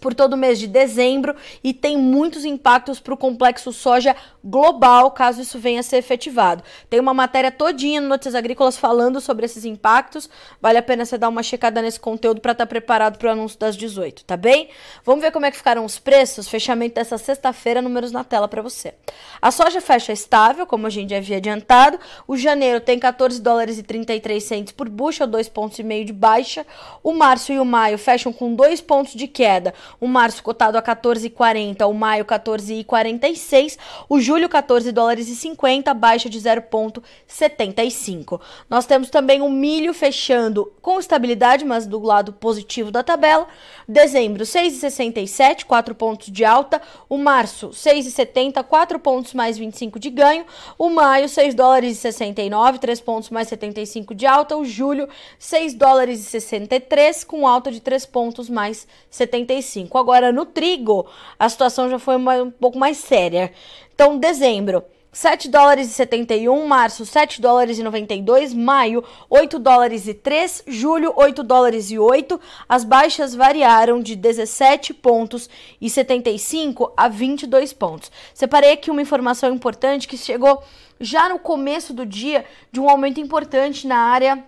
Por 0.00 0.14
todo 0.14 0.34
o 0.34 0.36
mês 0.36 0.58
de 0.58 0.66
dezembro 0.66 1.34
e 1.62 1.72
tem 1.72 1.96
muitos 1.96 2.44
impactos 2.44 3.00
para 3.00 3.14
o 3.14 3.16
complexo 3.16 3.72
soja 3.72 4.14
global, 4.44 5.10
caso 5.10 5.42
isso 5.42 5.58
venha 5.58 5.80
a 5.80 5.82
ser 5.82 5.96
efetivado. 5.96 6.62
Tem 6.88 7.00
uma 7.00 7.12
matéria 7.12 7.50
todinha 7.50 8.00
no 8.00 8.08
Notícias 8.08 8.34
Agrícolas 8.34 8.76
falando 8.76 9.20
sobre 9.20 9.44
esses 9.44 9.64
impactos. 9.64 10.28
Vale 10.60 10.78
a 10.78 10.82
pena 10.82 11.04
você 11.04 11.18
dar 11.18 11.28
uma 11.28 11.42
checada 11.42 11.82
nesse 11.82 12.00
conteúdo 12.00 12.40
para 12.40 12.52
estar 12.52 12.66
tá 12.66 12.68
preparado 12.68 13.18
para 13.18 13.28
o 13.28 13.32
anúncio 13.32 13.58
das 13.58 13.76
18, 13.76 14.24
tá 14.24 14.36
bem? 14.36 14.68
Vamos 15.04 15.22
ver 15.22 15.30
como 15.30 15.46
é 15.46 15.50
que 15.50 15.56
ficaram 15.56 15.84
os 15.84 15.98
preços. 15.98 16.48
Fechamento 16.48 16.94
dessa 16.94 17.18
sexta-feira, 17.18 17.82
números 17.82 18.12
na 18.12 18.24
tela 18.24 18.48
para 18.48 18.62
você. 18.62 18.94
A 19.42 19.50
soja 19.50 19.80
fecha 19.80 20.12
estável, 20.12 20.66
como 20.66 20.86
a 20.86 20.90
gente 20.90 21.10
já 21.10 21.18
havia 21.18 21.36
adiantado. 21.36 21.98
O 22.26 22.36
janeiro 22.36 22.80
tem 22.80 22.98
14 22.98 23.40
dólares 23.40 23.78
e 23.78 23.82
33 23.82 24.42
centos 24.42 24.72
por 24.72 24.88
bushel, 24.88 25.26
dois 25.26 25.48
pontos 25.48 25.78
e 25.78 25.82
meio 25.82 26.04
de 26.04 26.12
baixa. 26.12 26.66
O 27.02 27.12
março 27.12 27.52
e 27.52 27.58
o 27.58 27.64
maio 27.64 27.98
fecham 27.98 28.32
com 28.32 28.54
dois 28.54 28.80
pontos 28.80 29.14
de 29.14 29.26
queda 29.26 29.74
o 30.00 30.06
março 30.06 30.42
cotado 30.42 30.78
a 30.78 30.82
14,40, 30.82 31.88
o 31.88 31.94
maio 31.94 32.24
14,46, 32.24 33.78
o 34.08 34.20
julho 34.20 34.48
14 34.48 34.92
dólares 34.92 35.28
e 35.28 35.36
50, 35.36 35.92
baixa 35.94 36.28
de 36.28 36.40
0,75. 36.40 38.40
Nós 38.68 38.86
temos 38.86 39.10
também 39.10 39.40
o 39.40 39.48
milho 39.48 39.94
fechando 39.94 40.72
com 40.82 40.98
estabilidade, 40.98 41.64
mas 41.64 41.86
do 41.86 42.00
lado 42.00 42.32
positivo 42.32 42.90
da 42.90 43.02
tabela. 43.02 43.46
Dezembro 43.86 44.44
6,67, 44.44 45.64
4 45.64 45.94
pontos 45.94 46.30
de 46.30 46.44
alta, 46.44 46.80
o 47.08 47.16
março 47.16 47.70
6,70, 47.70 48.62
4 48.64 48.98
pontos 48.98 49.34
mais 49.34 49.58
25 49.58 49.98
de 49.98 50.10
ganho, 50.10 50.44
o 50.78 50.90
maio 50.90 51.28
6 51.28 51.54
dólares 51.54 51.92
e 51.92 52.00
69, 52.00 52.78
3 52.78 53.00
pontos 53.00 53.30
mais 53.30 53.48
75 53.48 54.14
de 54.14 54.26
alta, 54.26 54.56
o 54.56 54.64
julho 54.64 55.08
6 55.38 55.74
dólares 55.74 56.20
e 56.20 56.24
63 56.24 57.24
com 57.24 57.46
alta 57.46 57.70
de 57.70 57.80
3 57.80 58.06
pontos 58.06 58.48
mais 58.48 58.86
75. 59.10 59.67
Agora, 59.98 60.32
no 60.32 60.46
trigo, 60.46 61.06
a 61.38 61.48
situação 61.48 61.88
já 61.90 61.98
foi 61.98 62.16
uma, 62.16 62.42
um 62.42 62.50
pouco 62.50 62.78
mais 62.78 62.96
séria. 62.98 63.52
Então, 63.94 64.18
dezembro, 64.18 64.84
7 65.10 65.48
dólares 65.48 65.88
e 65.88 65.92
71, 65.94 66.66
março 66.66 67.04
7 67.04 67.40
dólares 67.40 67.78
e 67.78 67.82
92, 67.82 68.52
maio 68.52 69.02
8 69.28 69.58
dólares 69.58 70.06
e 70.06 70.14
3, 70.14 70.64
julho 70.66 71.12
8 71.16 71.42
dólares 71.42 71.90
e 71.90 71.98
8. 71.98 72.38
As 72.68 72.84
baixas 72.84 73.34
variaram 73.34 74.00
de 74.00 74.14
17 74.14 74.94
pontos 74.94 75.48
e 75.80 75.88
75 75.88 76.92
a 76.96 77.08
22 77.08 77.72
pontos. 77.72 78.12
Separei 78.34 78.72
aqui 78.72 78.90
uma 78.90 79.02
informação 79.02 79.52
importante 79.52 80.06
que 80.06 80.16
chegou 80.16 80.62
já 81.00 81.28
no 81.28 81.38
começo 81.38 81.92
do 81.92 82.04
dia 82.04 82.44
de 82.70 82.78
um 82.78 82.88
aumento 82.88 83.18
importante 83.18 83.86
na 83.86 83.98
área 83.98 84.44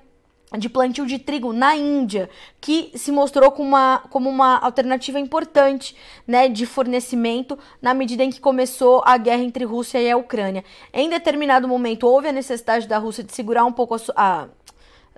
de 0.58 0.68
plantio 0.68 1.06
de 1.06 1.18
trigo 1.18 1.52
na 1.52 1.76
Índia, 1.76 2.28
que 2.60 2.90
se 2.96 3.12
mostrou 3.12 3.52
como 3.52 3.68
uma, 3.68 4.02
como 4.10 4.28
uma 4.28 4.58
alternativa 4.58 5.20
importante 5.20 5.94
né, 6.26 6.48
de 6.48 6.66
fornecimento 6.66 7.58
na 7.80 7.94
medida 7.94 8.24
em 8.24 8.30
que 8.30 8.40
começou 8.40 9.02
a 9.04 9.16
guerra 9.16 9.42
entre 9.42 9.64
Rússia 9.64 10.00
e 10.00 10.10
a 10.10 10.16
Ucrânia. 10.16 10.64
Em 10.92 11.08
determinado 11.08 11.68
momento 11.68 12.06
houve 12.06 12.28
a 12.28 12.32
necessidade 12.32 12.88
da 12.88 12.98
Rússia 12.98 13.22
de 13.22 13.32
segurar 13.32 13.64
um 13.64 13.72
pouco 13.72 13.94
a, 13.94 14.00
a 14.16 14.48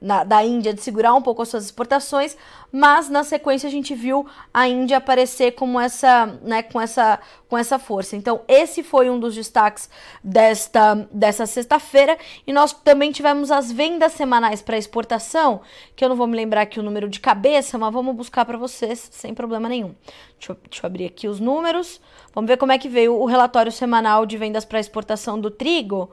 na, 0.03 0.25
da 0.25 0.45
Índia 0.45 0.75
de 0.75 0.83
segurar 0.83 1.15
um 1.15 1.23
pouco 1.23 1.41
as 1.43 1.49
suas 1.49 1.65
exportações, 1.65 2.37
mas 2.73 3.09
na 3.09 3.23
sequência 3.23 3.69
a 3.69 3.71
gente 3.71 3.95
viu 3.95 4.27
a 4.53 4.67
Índia 4.67 4.97
aparecer 4.97 5.53
como 5.53 5.79
essa, 5.79 6.27
né, 6.43 6.63
com 6.63 6.81
essa, 6.81 7.21
com 7.49 7.57
essa 7.57 7.79
força. 7.79 8.17
Então 8.17 8.41
esse 8.49 8.83
foi 8.83 9.09
um 9.09 9.19
dos 9.19 9.35
destaques 9.35 9.89
desta, 10.23 11.09
dessa 11.13 11.47
sexta-feira 11.47 12.19
e 12.45 12.53
nós 12.53 12.73
também 12.73 13.13
tivemos 13.13 13.53
as 13.53 13.71
vendas 13.71 14.13
semanais 14.13 14.61
para 14.61 14.77
exportação, 14.77 15.61
que 15.95 16.05
eu 16.05 16.09
não 16.09 16.17
vou 16.17 16.27
me 16.27 16.37
lembrar 16.37 16.63
aqui 16.63 16.81
o 16.81 16.83
número 16.83 17.09
de 17.09 17.21
cabeça, 17.21 17.79
mas 17.79 17.93
vamos 17.93 18.17
buscar 18.17 18.45
para 18.45 18.59
vocês 18.59 19.09
sem 19.13 19.33
problema 19.33 19.69
nenhum. 19.69 19.95
Deixa 20.37 20.53
eu, 20.53 20.57
deixa 20.69 20.85
eu 20.85 20.87
abrir 20.89 21.07
aqui 21.07 21.29
os 21.29 21.39
números. 21.39 22.01
Vamos 22.35 22.49
ver 22.49 22.57
como 22.57 22.73
é 22.73 22.79
que 22.79 22.89
veio 22.89 23.15
o 23.15 23.25
relatório 23.27 23.71
semanal 23.71 24.27
de 24.27 24.37
vendas 24.37 24.65
para 24.65 24.81
exportação 24.81 25.41
do 25.41 25.51
trigo. 25.51 26.11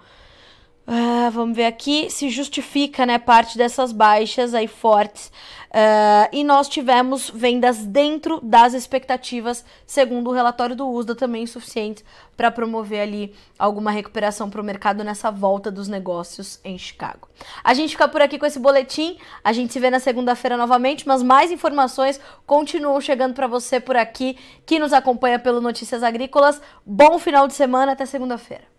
Uh, 0.90 1.30
vamos 1.30 1.56
ver 1.56 1.68
aqui 1.68 2.10
se 2.10 2.30
justifica 2.30 3.06
né, 3.06 3.20
parte 3.20 3.56
dessas 3.56 3.92
baixas 3.92 4.56
aí 4.56 4.68
fortes. 4.68 5.32
Uh, 5.68 6.26
e 6.32 6.44
nós 6.44 6.68
tivemos 6.68 7.30
vendas 7.30 7.86
dentro 7.86 8.42
das 8.42 8.74
expectativas, 8.74 9.64
segundo 9.86 10.32
o 10.32 10.34
relatório 10.34 10.76
do 10.76 10.90
USDA, 10.90 11.14
também 11.14 11.46
suficientes 11.46 12.04
para 12.36 12.50
promover 12.50 13.02
ali 13.02 13.36
alguma 13.60 13.92
recuperação 13.92 14.50
para 14.50 14.60
o 14.60 14.64
mercado 14.64 15.04
nessa 15.04 15.30
volta 15.30 15.70
dos 15.70 15.88
negócios 15.88 16.60
em 16.64 16.76
Chicago. 16.76 17.28
A 17.64 17.76
gente 17.76 17.92
fica 17.92 18.08
por 18.08 18.24
aqui 18.24 18.40
com 18.40 18.48
esse 18.48 18.58
boletim. 18.58 19.16
A 19.44 19.54
gente 19.54 19.72
se 19.72 19.80
vê 19.80 19.92
na 19.92 20.00
segunda-feira 20.00 20.58
novamente, 20.58 21.08
mas 21.08 21.22
mais 21.22 21.52
informações 21.52 22.20
continuam 22.48 23.00
chegando 23.00 23.36
para 23.36 23.46
você 23.46 23.80
por 23.80 23.96
aqui 23.96 24.36
que 24.66 24.80
nos 24.80 24.92
acompanha 24.92 25.38
pelo 25.38 25.62
Notícias 25.62 26.02
Agrícolas. 26.02 26.60
Bom 26.84 27.20
final 27.20 27.48
de 27.48 27.54
semana, 27.54 27.92
até 27.92 28.08
segunda-feira. 28.08 28.79